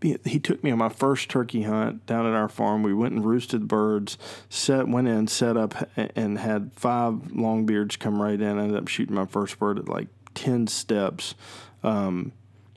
he 0.00 0.40
took 0.40 0.64
me 0.64 0.70
on 0.70 0.78
my 0.78 0.88
first 0.88 1.28
turkey 1.28 1.62
hunt 1.62 2.06
down 2.06 2.26
at 2.26 2.32
our 2.32 2.48
farm. 2.48 2.82
We 2.82 2.94
went 2.94 3.14
and 3.14 3.24
roosted 3.24 3.68
birds, 3.68 4.16
set 4.48 4.88
went 4.88 5.08
in, 5.08 5.26
set 5.26 5.56
up, 5.56 5.74
and 6.16 6.38
had 6.38 6.72
five 6.74 7.14
longbeards 7.32 7.98
come 7.98 8.20
right 8.20 8.40
in. 8.40 8.58
I 8.58 8.62
ended 8.62 8.76
up 8.76 8.88
shooting 8.88 9.14
my 9.14 9.26
first 9.26 9.58
bird 9.58 9.78
at 9.78 9.88
like 9.88 10.08
ten 10.34 10.66
steps. 10.66 11.34
Um, 11.82 12.32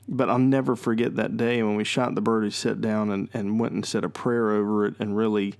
but 0.06 0.28
I'll 0.28 0.38
never 0.38 0.76
forget 0.76 1.16
that 1.16 1.36
day 1.36 1.62
when 1.62 1.76
we 1.76 1.84
shot 1.84 2.14
the 2.14 2.20
bird. 2.20 2.44
He 2.44 2.50
sat 2.50 2.80
down 2.80 3.10
and, 3.10 3.28
and 3.32 3.58
went 3.58 3.72
and 3.72 3.86
said 3.86 4.04
a 4.04 4.10
prayer 4.10 4.50
over 4.50 4.84
it 4.84 4.94
and 4.98 5.16
really, 5.16 5.54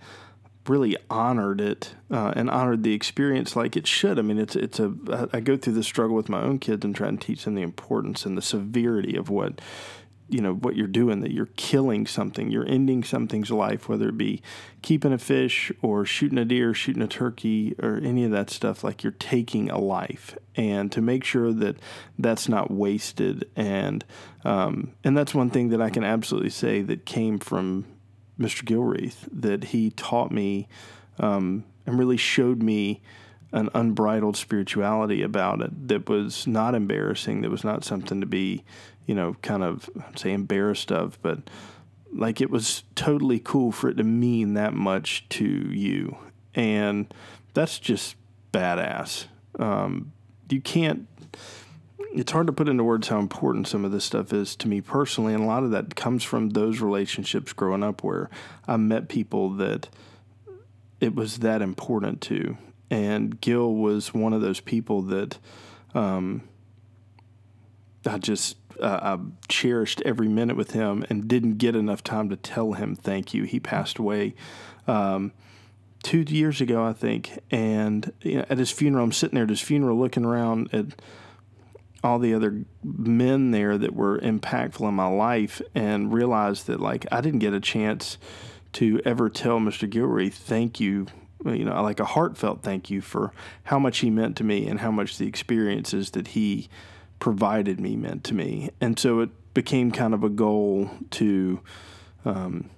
really 0.68 0.96
honored 1.08 1.60
it 1.60 1.94
uh, 2.10 2.34
and 2.36 2.50
honored 2.50 2.82
the 2.82 2.92
experience 2.92 3.56
like 3.56 3.76
it 3.76 3.86
should. 3.86 4.18
I 4.18 4.22
mean, 4.22 4.38
it's 4.38 4.54
it's 4.54 4.78
a 4.78 5.28
I 5.32 5.40
go 5.40 5.56
through 5.56 5.74
the 5.74 5.82
struggle 5.82 6.14
with 6.14 6.28
my 6.28 6.42
own 6.42 6.58
kids 6.58 6.84
and 6.84 6.94
try 6.94 7.08
and 7.08 7.20
teach 7.20 7.44
them 7.44 7.54
the 7.54 7.62
importance 7.62 8.26
and 8.26 8.36
the 8.36 8.42
severity 8.42 9.16
of 9.16 9.30
what 9.30 9.60
you 10.28 10.40
know 10.40 10.54
what 10.54 10.74
you're 10.74 10.86
doing 10.86 11.20
that 11.20 11.32
you're 11.32 11.50
killing 11.56 12.06
something 12.06 12.50
you're 12.50 12.66
ending 12.66 13.04
something's 13.04 13.50
life 13.50 13.88
whether 13.88 14.08
it 14.08 14.16
be 14.16 14.40
keeping 14.80 15.12
a 15.12 15.18
fish 15.18 15.70
or 15.82 16.04
shooting 16.04 16.38
a 16.38 16.44
deer 16.44 16.72
shooting 16.72 17.02
a 17.02 17.06
turkey 17.06 17.74
or 17.82 18.00
any 18.02 18.24
of 18.24 18.30
that 18.30 18.48
stuff 18.48 18.82
like 18.82 19.02
you're 19.02 19.12
taking 19.12 19.70
a 19.70 19.78
life 19.78 20.36
and 20.56 20.90
to 20.90 21.00
make 21.02 21.24
sure 21.24 21.52
that 21.52 21.76
that's 22.18 22.48
not 22.48 22.70
wasted 22.70 23.48
and 23.54 24.04
um, 24.44 24.92
and 25.02 25.16
that's 25.16 25.34
one 25.34 25.50
thing 25.50 25.70
that 25.70 25.80
I 25.80 25.90
can 25.90 26.04
absolutely 26.04 26.50
say 26.50 26.82
that 26.82 27.06
came 27.06 27.38
from 27.38 27.86
Mr. 28.38 28.62
Gilreath 28.62 29.28
that 29.32 29.64
he 29.64 29.90
taught 29.90 30.30
me 30.30 30.68
um, 31.18 31.64
and 31.86 31.98
really 31.98 32.16
showed 32.16 32.62
me 32.62 33.02
an 33.52 33.70
unbridled 33.72 34.36
spirituality 34.36 35.22
about 35.22 35.60
it 35.60 35.88
that 35.88 36.08
was 36.08 36.46
not 36.46 36.74
embarrassing 36.74 37.40
that 37.40 37.50
was 37.50 37.62
not 37.62 37.84
something 37.84 38.20
to 38.20 38.26
be 38.26 38.64
you 39.06 39.14
know, 39.14 39.36
kind 39.42 39.62
of 39.62 39.88
say 40.16 40.32
embarrassed 40.32 40.90
of, 40.90 41.18
but 41.22 41.38
like 42.12 42.40
it 42.40 42.50
was 42.50 42.84
totally 42.94 43.40
cool 43.40 43.72
for 43.72 43.88
it 43.88 43.96
to 43.96 44.04
mean 44.04 44.54
that 44.54 44.72
much 44.72 45.28
to 45.30 45.44
you. 45.44 46.16
And 46.54 47.12
that's 47.52 47.78
just 47.78 48.16
badass. 48.52 49.26
Um, 49.58 50.12
you 50.48 50.60
can't, 50.60 51.08
it's 52.14 52.30
hard 52.30 52.46
to 52.46 52.52
put 52.52 52.68
into 52.68 52.84
words 52.84 53.08
how 53.08 53.18
important 53.18 53.66
some 53.66 53.84
of 53.84 53.90
this 53.90 54.04
stuff 54.04 54.32
is 54.32 54.54
to 54.56 54.68
me 54.68 54.80
personally. 54.80 55.34
And 55.34 55.42
a 55.42 55.46
lot 55.46 55.64
of 55.64 55.72
that 55.72 55.96
comes 55.96 56.22
from 56.22 56.50
those 56.50 56.80
relationships 56.80 57.52
growing 57.52 57.82
up 57.82 58.04
where 58.04 58.30
I 58.68 58.76
met 58.76 59.08
people 59.08 59.50
that 59.54 59.88
it 61.00 61.14
was 61.14 61.38
that 61.38 61.60
important 61.60 62.20
to. 62.22 62.56
And 62.90 63.40
Gil 63.40 63.74
was 63.74 64.14
one 64.14 64.32
of 64.32 64.40
those 64.40 64.60
people 64.60 65.02
that 65.02 65.38
um, 65.94 66.48
I 68.06 68.18
just 68.18 68.56
uh, 68.80 69.16
I 69.16 69.18
cherished 69.48 70.02
every 70.04 70.28
minute 70.28 70.56
with 70.56 70.72
him 70.72 71.04
and 71.08 71.28
didn't 71.28 71.58
get 71.58 71.76
enough 71.76 72.02
time 72.02 72.28
to 72.30 72.36
tell 72.36 72.72
him 72.72 72.94
thank 72.94 73.32
you. 73.32 73.44
He 73.44 73.60
passed 73.60 73.98
away 73.98 74.34
um, 74.86 75.32
two 76.02 76.22
years 76.22 76.60
ago, 76.60 76.84
I 76.84 76.92
think. 76.92 77.38
And 77.50 78.12
you 78.20 78.38
know, 78.38 78.46
at 78.48 78.58
his 78.58 78.70
funeral, 78.70 79.04
I'm 79.04 79.12
sitting 79.12 79.34
there 79.34 79.44
at 79.44 79.50
his 79.50 79.60
funeral 79.60 79.98
looking 79.98 80.24
around 80.24 80.72
at 80.72 80.86
all 82.02 82.18
the 82.18 82.34
other 82.34 82.64
men 82.82 83.50
there 83.50 83.78
that 83.78 83.94
were 83.94 84.18
impactful 84.18 84.86
in 84.86 84.94
my 84.94 85.06
life 85.06 85.62
and 85.74 86.12
realized 86.12 86.66
that 86.66 86.78
like 86.78 87.06
I 87.10 87.22
didn't 87.22 87.38
get 87.38 87.54
a 87.54 87.60
chance 87.60 88.18
to 88.74 89.00
ever 89.06 89.30
tell 89.30 89.58
Mr. 89.58 89.88
Gilreath 89.88 90.34
thank 90.34 90.78
you 90.78 91.06
you 91.46 91.64
know 91.64 91.82
like 91.82 92.00
a 92.00 92.04
heartfelt 92.04 92.62
thank 92.62 92.90
you 92.90 93.00
for 93.00 93.32
how 93.64 93.78
much 93.78 93.98
he 93.98 94.10
meant 94.10 94.36
to 94.36 94.44
me 94.44 94.66
and 94.66 94.80
how 94.80 94.90
much 94.90 95.16
the 95.16 95.26
experiences 95.26 96.10
that 96.10 96.28
he 96.28 96.68
provided 97.24 97.80
me 97.80 97.96
meant 97.96 98.22
to 98.22 98.34
me 98.34 98.68
and 98.82 98.98
so 98.98 99.20
it 99.20 99.30
became 99.54 99.90
kind 99.90 100.12
of 100.12 100.22
a 100.22 100.28
goal 100.28 100.90
to 101.10 101.58
um, 102.26 102.68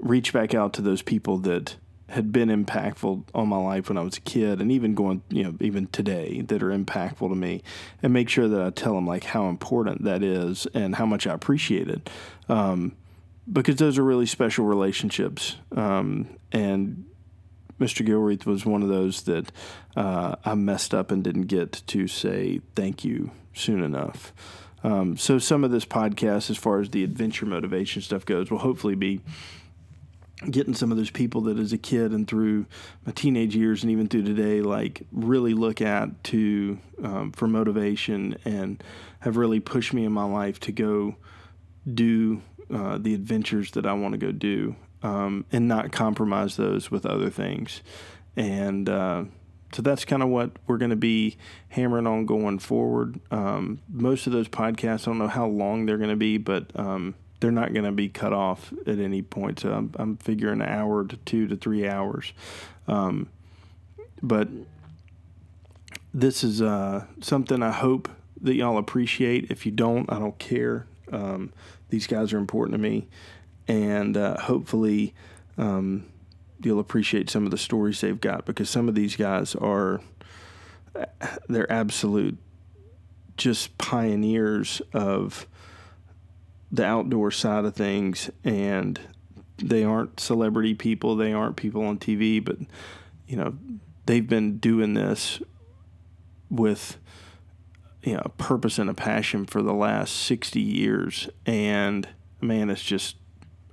reach 0.00 0.32
back 0.32 0.54
out 0.54 0.72
to 0.72 0.82
those 0.82 1.02
people 1.02 1.38
that 1.38 1.76
had 2.08 2.32
been 2.32 2.48
impactful 2.48 3.22
on 3.32 3.46
my 3.46 3.56
life 3.56 3.88
when 3.88 3.96
I 3.96 4.00
was 4.00 4.16
a 4.16 4.20
kid 4.22 4.60
and 4.60 4.72
even 4.72 4.96
going, 4.96 5.22
you 5.28 5.44
know, 5.44 5.54
even 5.60 5.86
today 5.86 6.40
that 6.48 6.64
are 6.64 6.76
impactful 6.76 7.28
to 7.28 7.36
me 7.36 7.62
and 8.02 8.12
make 8.12 8.28
sure 8.28 8.48
that 8.48 8.60
I 8.60 8.70
tell 8.70 8.96
them 8.96 9.06
like 9.06 9.22
how 9.22 9.48
important 9.48 10.02
that 10.02 10.20
is 10.20 10.66
and 10.74 10.96
how 10.96 11.06
much 11.06 11.28
I 11.28 11.32
appreciate 11.32 11.88
it. 11.88 12.10
Um, 12.48 12.96
because 13.52 13.76
those 13.76 13.98
are 13.98 14.04
really 14.04 14.26
special 14.26 14.64
relationships. 14.64 15.58
Um, 15.76 16.26
and 16.50 17.04
Mr. 17.78 18.04
Gilreath 18.04 18.46
was 18.46 18.66
one 18.66 18.82
of 18.82 18.88
those 18.88 19.22
that 19.22 19.52
uh, 19.94 20.34
I 20.44 20.56
messed 20.56 20.92
up 20.92 21.12
and 21.12 21.22
didn't 21.22 21.46
get 21.46 21.84
to 21.86 22.08
say 22.08 22.62
thank 22.74 23.04
you 23.04 23.30
soon 23.56 23.82
enough. 23.82 24.32
Um, 24.84 25.16
so 25.16 25.38
some 25.38 25.64
of 25.64 25.70
this 25.70 25.84
podcast, 25.84 26.50
as 26.50 26.56
far 26.56 26.80
as 26.80 26.90
the 26.90 27.02
adventure 27.02 27.46
motivation 27.46 28.02
stuff 28.02 28.24
goes, 28.24 28.50
will 28.50 28.58
hopefully 28.58 28.94
be 28.94 29.20
getting 30.50 30.74
some 30.74 30.90
of 30.90 30.98
those 30.98 31.10
people 31.10 31.40
that 31.42 31.58
as 31.58 31.72
a 31.72 31.78
kid 31.78 32.12
and 32.12 32.28
through 32.28 32.66
my 33.06 33.12
teenage 33.12 33.56
years 33.56 33.82
and 33.82 33.90
even 33.90 34.06
through 34.06 34.22
today 34.22 34.60
like 34.60 35.02
really 35.10 35.54
look 35.54 35.80
at 35.80 36.22
to 36.24 36.78
um, 37.02 37.32
for 37.32 37.48
motivation 37.48 38.36
and 38.44 38.84
have 39.20 39.38
really 39.38 39.60
pushed 39.60 39.94
me 39.94 40.04
in 40.04 40.12
my 40.12 40.24
life 40.24 40.60
to 40.60 40.72
go 40.72 41.16
do 41.92 42.42
uh, 42.72 42.98
the 42.98 43.14
adventures 43.14 43.70
that 43.72 43.86
I 43.86 43.94
want 43.94 44.12
to 44.12 44.18
go 44.18 44.30
do 44.30 44.76
um, 45.02 45.46
and 45.52 45.66
not 45.66 45.90
compromise 45.90 46.56
those 46.56 46.90
with 46.90 47.06
other 47.06 47.30
things 47.30 47.80
and 48.36 48.90
uh, 48.90 49.24
so 49.76 49.82
that's 49.82 50.04
kind 50.04 50.22
of 50.22 50.30
what 50.30 50.50
we're 50.66 50.78
going 50.78 50.90
to 50.90 50.96
be 50.96 51.36
hammering 51.68 52.06
on 52.06 52.26
going 52.26 52.58
forward 52.58 53.20
um, 53.30 53.78
most 53.88 54.26
of 54.26 54.32
those 54.32 54.48
podcasts 54.48 55.02
I 55.02 55.10
don't 55.10 55.18
know 55.18 55.28
how 55.28 55.46
long 55.46 55.86
they're 55.86 55.98
going 55.98 56.10
to 56.10 56.16
be 56.16 56.38
but 56.38 56.70
um, 56.74 57.14
they're 57.40 57.50
not 57.50 57.72
going 57.72 57.84
to 57.84 57.92
be 57.92 58.08
cut 58.08 58.32
off 58.32 58.72
at 58.86 58.98
any 58.98 59.22
point. 59.22 59.60
So 59.60 59.72
I'm, 59.72 59.92
I'm 59.96 60.16
figuring 60.16 60.60
an 60.60 60.68
hour 60.68 61.04
to 61.04 61.16
two 61.18 61.46
to 61.48 61.56
three 61.56 61.86
hours. 61.86 62.32
Um, 62.88 63.28
but 64.22 64.48
this 66.14 66.42
is 66.42 66.62
uh, 66.62 67.04
something 67.20 67.62
I 67.62 67.72
hope 67.72 68.08
that 68.40 68.54
y'all 68.54 68.78
appreciate. 68.78 69.50
If 69.50 69.66
you 69.66 69.72
don't, 69.72 70.10
I 70.10 70.18
don't 70.18 70.38
care. 70.38 70.86
Um, 71.12 71.52
these 71.90 72.06
guys 72.06 72.32
are 72.32 72.38
important 72.38 72.72
to 72.72 72.78
me, 72.78 73.06
and 73.68 74.16
uh, 74.16 74.40
hopefully 74.40 75.14
um, 75.56 76.06
you'll 76.62 76.80
appreciate 76.80 77.30
some 77.30 77.44
of 77.44 77.50
the 77.50 77.58
stories 77.58 78.00
they've 78.00 78.20
got 78.20 78.46
because 78.46 78.70
some 78.70 78.88
of 78.88 78.94
these 78.94 79.16
guys 79.16 79.54
are 79.54 80.00
they're 81.48 81.70
absolute 81.70 82.38
just 83.36 83.76
pioneers 83.78 84.80
of 84.92 85.46
the 86.72 86.84
outdoor 86.84 87.30
side 87.30 87.64
of 87.64 87.74
things. 87.74 88.30
And 88.44 88.98
they 89.58 89.84
aren't 89.84 90.20
celebrity 90.20 90.74
people. 90.74 91.16
They 91.16 91.32
aren't 91.32 91.56
people 91.56 91.84
on 91.84 91.98
TV 91.98 92.44
but 92.44 92.58
you 93.26 93.36
know 93.36 93.54
they've 94.06 94.28
been 94.28 94.58
doing 94.58 94.94
this 94.94 95.40
with 96.48 96.98
you 98.02 98.14
know 98.14 98.22
a 98.24 98.28
purpose 98.28 98.78
and 98.78 98.88
a 98.88 98.94
passion 98.94 99.46
for 99.46 99.62
the 99.62 99.74
last 99.74 100.14
60 100.14 100.60
years. 100.60 101.28
And 101.44 102.08
man 102.40 102.70
it's 102.70 102.82
just 102.82 103.16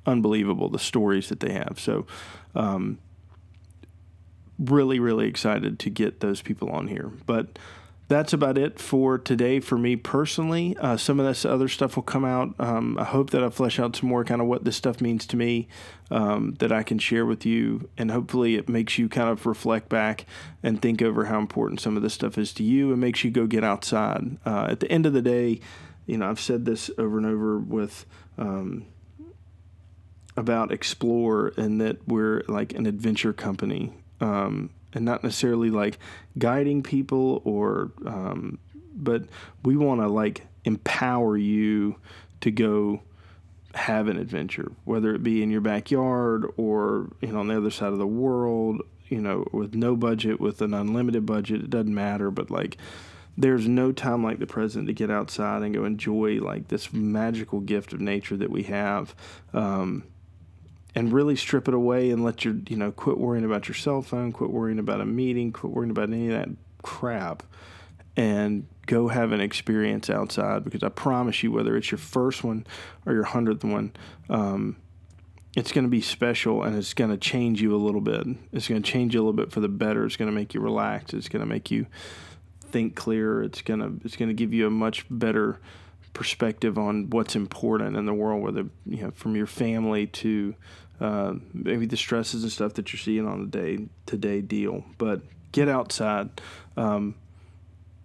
unbelievable 0.05 0.69
the 0.69 0.79
stories 0.79 1.29
that 1.29 1.39
they 1.39 1.53
have. 1.53 1.79
So 1.79 2.05
um, 2.55 2.97
really 4.59 4.99
really 4.99 5.27
excited 5.27 5.79
to 5.79 5.89
get 5.89 6.19
those 6.19 6.41
people 6.41 6.69
on 6.69 6.87
here 6.87 7.11
but 7.25 7.57
that's 8.13 8.33
about 8.33 8.57
it 8.57 8.79
for 8.79 9.17
today 9.17 9.59
for 9.59 9.77
me 9.77 9.95
personally. 9.95 10.75
Uh, 10.77 10.97
some 10.97 11.19
of 11.19 11.25
this 11.25 11.45
other 11.45 11.67
stuff 11.67 11.95
will 11.95 12.03
come 12.03 12.25
out. 12.25 12.53
Um, 12.59 12.97
I 12.99 13.05
hope 13.05 13.29
that 13.31 13.43
I 13.43 13.49
flesh 13.49 13.79
out 13.79 13.95
some 13.95 14.09
more 14.09 14.23
kind 14.23 14.41
of 14.41 14.47
what 14.47 14.65
this 14.65 14.75
stuff 14.75 15.01
means 15.01 15.25
to 15.27 15.37
me 15.37 15.67
um, 16.11 16.55
that 16.59 16.71
I 16.71 16.83
can 16.83 16.99
share 16.99 17.25
with 17.25 17.45
you, 17.45 17.89
and 17.97 18.11
hopefully 18.11 18.55
it 18.55 18.67
makes 18.67 18.97
you 18.97 19.07
kind 19.07 19.29
of 19.29 19.45
reflect 19.45 19.89
back 19.89 20.25
and 20.61 20.81
think 20.81 21.01
over 21.01 21.25
how 21.25 21.39
important 21.39 21.79
some 21.79 21.95
of 21.95 22.03
this 22.03 22.13
stuff 22.13 22.37
is 22.37 22.53
to 22.53 22.63
you, 22.63 22.91
and 22.91 22.99
makes 22.99 23.23
you 23.23 23.31
go 23.31 23.47
get 23.47 23.63
outside. 23.63 24.37
Uh, 24.45 24.67
at 24.69 24.79
the 24.79 24.91
end 24.91 25.05
of 25.05 25.13
the 25.13 25.21
day, 25.21 25.59
you 26.05 26.17
know, 26.17 26.29
I've 26.29 26.39
said 26.39 26.65
this 26.65 26.91
over 26.97 27.17
and 27.17 27.25
over 27.25 27.57
with. 27.57 28.05
Um, 28.37 28.85
about 30.35 30.71
explore 30.71 31.53
and 31.57 31.79
that 31.81 32.07
we're 32.07 32.43
like 32.47 32.73
an 32.73 32.85
adventure 32.85 33.33
company 33.33 33.93
um, 34.19 34.69
and 34.93 35.05
not 35.05 35.23
necessarily 35.23 35.69
like 35.69 35.99
guiding 36.37 36.81
people 36.81 37.41
or 37.45 37.91
um, 38.05 38.57
but 38.95 39.23
we 39.63 39.75
want 39.75 40.01
to 40.01 40.07
like 40.07 40.45
empower 40.65 41.37
you 41.37 41.95
to 42.41 42.51
go 42.51 43.01
have 43.73 44.07
an 44.07 44.17
adventure 44.17 44.71
whether 44.85 45.13
it 45.15 45.23
be 45.23 45.41
in 45.41 45.49
your 45.49 45.61
backyard 45.61 46.45
or 46.57 47.09
you 47.21 47.29
know 47.29 47.39
on 47.39 47.47
the 47.47 47.57
other 47.57 47.71
side 47.71 47.91
of 47.91 47.97
the 47.97 48.07
world 48.07 48.81
you 49.09 49.19
know 49.19 49.45
with 49.51 49.73
no 49.73 49.95
budget 49.95 50.39
with 50.39 50.61
an 50.61 50.73
unlimited 50.73 51.25
budget 51.25 51.61
it 51.61 51.69
doesn't 51.69 51.93
matter 51.93 52.29
but 52.29 52.51
like 52.51 52.77
there's 53.35 53.67
no 53.67 53.91
time 53.91 54.23
like 54.23 54.37
the 54.37 54.45
present 54.45 54.85
to 54.85 54.93
get 54.93 55.09
outside 55.09 55.63
and 55.63 55.73
go 55.73 55.85
enjoy 55.85 56.39
like 56.39 56.67
this 56.67 56.93
magical 56.93 57.59
gift 57.59 57.93
of 57.93 57.99
nature 57.99 58.37
that 58.37 58.51
we 58.51 58.63
have 58.63 59.15
um, 59.53 60.03
and 60.95 61.11
really 61.11 61.35
strip 61.35 61.67
it 61.67 61.73
away 61.73 62.11
and 62.11 62.23
let 62.23 62.45
your 62.45 62.55
you 62.67 62.75
know 62.75 62.91
quit 62.91 63.17
worrying 63.17 63.45
about 63.45 63.67
your 63.67 63.75
cell 63.75 64.01
phone 64.01 64.31
quit 64.31 64.49
worrying 64.49 64.79
about 64.79 65.01
a 65.01 65.05
meeting 65.05 65.51
quit 65.51 65.73
worrying 65.73 65.91
about 65.91 66.09
any 66.09 66.27
of 66.27 66.33
that 66.33 66.49
crap 66.81 67.43
and 68.15 68.67
go 68.85 69.07
have 69.07 69.31
an 69.31 69.39
experience 69.39 70.09
outside 70.09 70.63
because 70.63 70.83
i 70.83 70.89
promise 70.89 71.41
you 71.41 71.51
whether 71.51 71.75
it's 71.75 71.91
your 71.91 71.97
first 71.97 72.43
one 72.43 72.65
or 73.05 73.13
your 73.13 73.23
hundredth 73.23 73.63
one 73.63 73.91
um, 74.29 74.75
it's 75.55 75.71
going 75.71 75.83
to 75.83 75.89
be 75.89 76.01
special 76.01 76.63
and 76.63 76.75
it's 76.75 76.93
going 76.93 77.11
to 77.11 77.17
change 77.17 77.61
you 77.61 77.75
a 77.75 77.77
little 77.77 78.01
bit. 78.01 78.25
It's 78.51 78.67
going 78.67 78.81
to 78.81 78.91
change 78.91 79.13
you 79.13 79.19
a 79.19 79.23
little 79.23 79.33
bit 79.33 79.51
for 79.51 79.59
the 79.59 79.67
better. 79.67 80.05
It's 80.05 80.15
going 80.15 80.29
to 80.29 80.35
make 80.35 80.53
you 80.53 80.61
relax 80.61 81.13
it's 81.13 81.29
going 81.29 81.41
to 81.41 81.45
make 81.45 81.69
you 81.69 81.85
think 82.61 82.95
clearer. 82.95 83.43
It's 83.43 83.61
going 83.61 83.79
to 83.79 84.03
it's 84.03 84.15
going 84.15 84.29
to 84.29 84.33
give 84.33 84.53
you 84.53 84.65
a 84.65 84.71
much 84.71 85.05
better 85.09 85.59
perspective 86.13 86.77
on 86.77 87.09
what's 87.09 87.35
important 87.35 87.97
in 87.97 88.05
the 88.05 88.13
world 88.13 88.43
whether 88.43 88.65
you 88.85 89.01
know 89.01 89.11
from 89.15 89.35
your 89.35 89.47
family 89.47 90.05
to 90.05 90.53
uh, 90.99 91.33
maybe 91.53 91.85
the 91.85 91.97
stresses 91.97 92.43
and 92.43 92.51
stuff 92.51 92.73
that 92.75 92.93
you're 92.93 92.99
seeing 92.99 93.27
on 93.27 93.41
the 93.41 93.47
day 93.47 93.85
to 94.07 94.17
day 94.17 94.41
deal. 94.41 94.83
But 94.97 95.21
get 95.51 95.69
outside. 95.69 96.41
Um, 96.77 97.15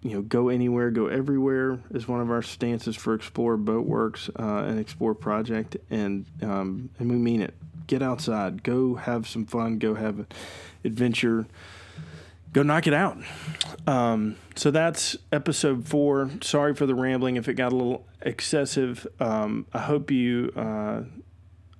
you 0.01 0.11
know, 0.11 0.21
go 0.21 0.47
anywhere, 0.49 0.91
go 0.91 1.07
everywhere 1.07 1.79
is 1.91 2.07
one 2.07 2.21
of 2.21 2.31
our 2.31 2.41
stances 2.41 2.95
for 2.95 3.13
Explore 3.13 3.57
Boatworks 3.57 4.29
uh, 4.39 4.65
and 4.65 4.79
Explore 4.79 5.13
Project, 5.13 5.75
and 5.89 6.25
um, 6.41 6.89
and 6.99 7.09
we 7.09 7.17
mean 7.17 7.41
it. 7.41 7.53
Get 7.87 8.01
outside, 8.01 8.63
go 8.63 8.95
have 8.95 9.27
some 9.27 9.45
fun, 9.45 9.77
go 9.77 9.95
have 9.95 10.19
an 10.19 10.27
adventure, 10.85 11.47
go 12.53 12.63
knock 12.63 12.87
it 12.87 12.93
out. 12.93 13.17
Um, 13.87 14.37
so 14.55 14.71
that's 14.71 15.17
episode 15.33 15.87
four. 15.87 16.29
Sorry 16.41 16.73
for 16.75 16.85
the 16.85 16.95
rambling 16.95 17.35
if 17.35 17.49
it 17.49 17.55
got 17.55 17.73
a 17.73 17.75
little 17.75 18.05
excessive. 18.21 19.05
Um, 19.19 19.65
I 19.73 19.79
hope 19.79 20.11
you 20.11 20.53
uh, 20.55 21.01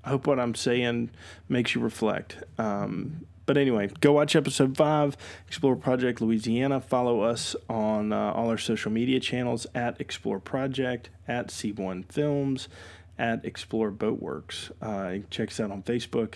I 0.04 0.10
hope 0.10 0.28
what 0.28 0.40
I'm 0.40 0.56
saying 0.56 1.12
makes 1.48 1.76
you 1.76 1.82
reflect. 1.82 2.38
Um, 2.58 3.26
but 3.46 3.58
anyway, 3.58 3.90
go 4.00 4.14
watch 4.14 4.36
episode 4.36 4.78
five, 4.78 5.18
Explore 5.48 5.76
Project 5.76 6.22
Louisiana. 6.22 6.80
Follow 6.80 7.22
us 7.22 7.56
on 7.68 8.14
uh, 8.14 8.32
all 8.34 8.50
our 8.50 8.60
social 8.60 8.92
media 8.92 9.20
channels 9.20 9.66
at 9.74 10.00
Explore 10.00 10.40
Project, 10.40 11.10
at 11.28 11.48
C1 11.48 12.06
Films, 12.06 12.68
at 13.18 13.44
Explore 13.44 13.92
Boatworks. 13.92 14.70
Uh, 14.82 15.26
check 15.32 15.50
us 15.50 15.60
out 15.60 15.72
on 15.72 15.82
Facebook 15.82 16.36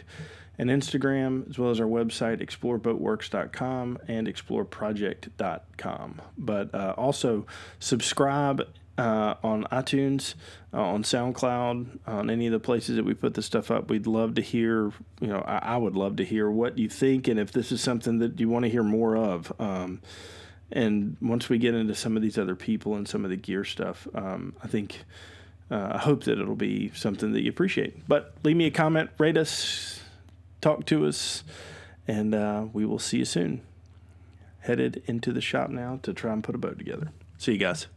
and 0.57 0.69
Instagram, 0.69 1.49
as 1.49 1.57
well 1.59 1.69
as 1.69 1.79
our 1.79 1.85
website, 1.87 2.41
exploreboatworks.com 2.41 3.99
and 4.07 4.27
exploreproject.com. 4.27 6.21
But 6.37 6.73
uh, 6.73 6.95
also 6.97 7.45
subscribe 7.79 8.67
uh, 8.97 9.35
on 9.43 9.63
iTunes, 9.65 10.35
uh, 10.73 10.81
on 10.81 11.03
SoundCloud, 11.03 11.99
on 12.05 12.29
any 12.29 12.45
of 12.45 12.51
the 12.51 12.59
places 12.59 12.95
that 12.95 13.05
we 13.05 13.13
put 13.13 13.33
the 13.33 13.41
stuff 13.41 13.71
up. 13.71 13.89
We'd 13.89 14.07
love 14.07 14.35
to 14.35 14.41
hear, 14.41 14.91
you 15.19 15.27
know, 15.27 15.39
I, 15.39 15.57
I 15.57 15.77
would 15.77 15.95
love 15.95 16.17
to 16.17 16.25
hear 16.25 16.49
what 16.49 16.77
you 16.77 16.89
think 16.89 17.27
and 17.27 17.39
if 17.39 17.51
this 17.51 17.71
is 17.71 17.81
something 17.81 18.19
that 18.19 18.39
you 18.39 18.49
want 18.49 18.63
to 18.65 18.69
hear 18.69 18.83
more 18.83 19.15
of. 19.15 19.51
Um, 19.59 20.01
and 20.71 21.17
once 21.21 21.49
we 21.49 21.57
get 21.57 21.75
into 21.75 21.95
some 21.95 22.15
of 22.15 22.23
these 22.23 22.37
other 22.37 22.55
people 22.55 22.95
and 22.95 23.07
some 23.07 23.23
of 23.23 23.29
the 23.29 23.35
gear 23.35 23.63
stuff, 23.63 24.07
um, 24.13 24.55
I 24.63 24.67
think, 24.67 25.03
uh, 25.69 25.91
I 25.93 25.97
hope 25.99 26.23
that 26.25 26.39
it'll 26.39 26.55
be 26.55 26.91
something 26.95 27.31
that 27.33 27.41
you 27.41 27.49
appreciate. 27.49 28.07
But 28.07 28.33
leave 28.43 28.55
me 28.55 28.65
a 28.65 28.71
comment, 28.71 29.11
rate 29.17 29.37
us, 29.37 30.01
talk 30.61 30.85
to 30.87 31.05
us, 31.05 31.43
and 32.07 32.33
uh, 32.33 32.65
we 32.73 32.85
will 32.85 32.99
see 32.99 33.17
you 33.17 33.25
soon. 33.25 33.61
Headed 34.61 35.03
into 35.07 35.33
the 35.33 35.41
shop 35.41 35.69
now 35.69 35.99
to 36.03 36.13
try 36.13 36.31
and 36.31 36.43
put 36.43 36.55
a 36.55 36.57
boat 36.57 36.77
together. 36.77 37.11
See 37.37 37.53
you 37.53 37.57
guys. 37.57 37.87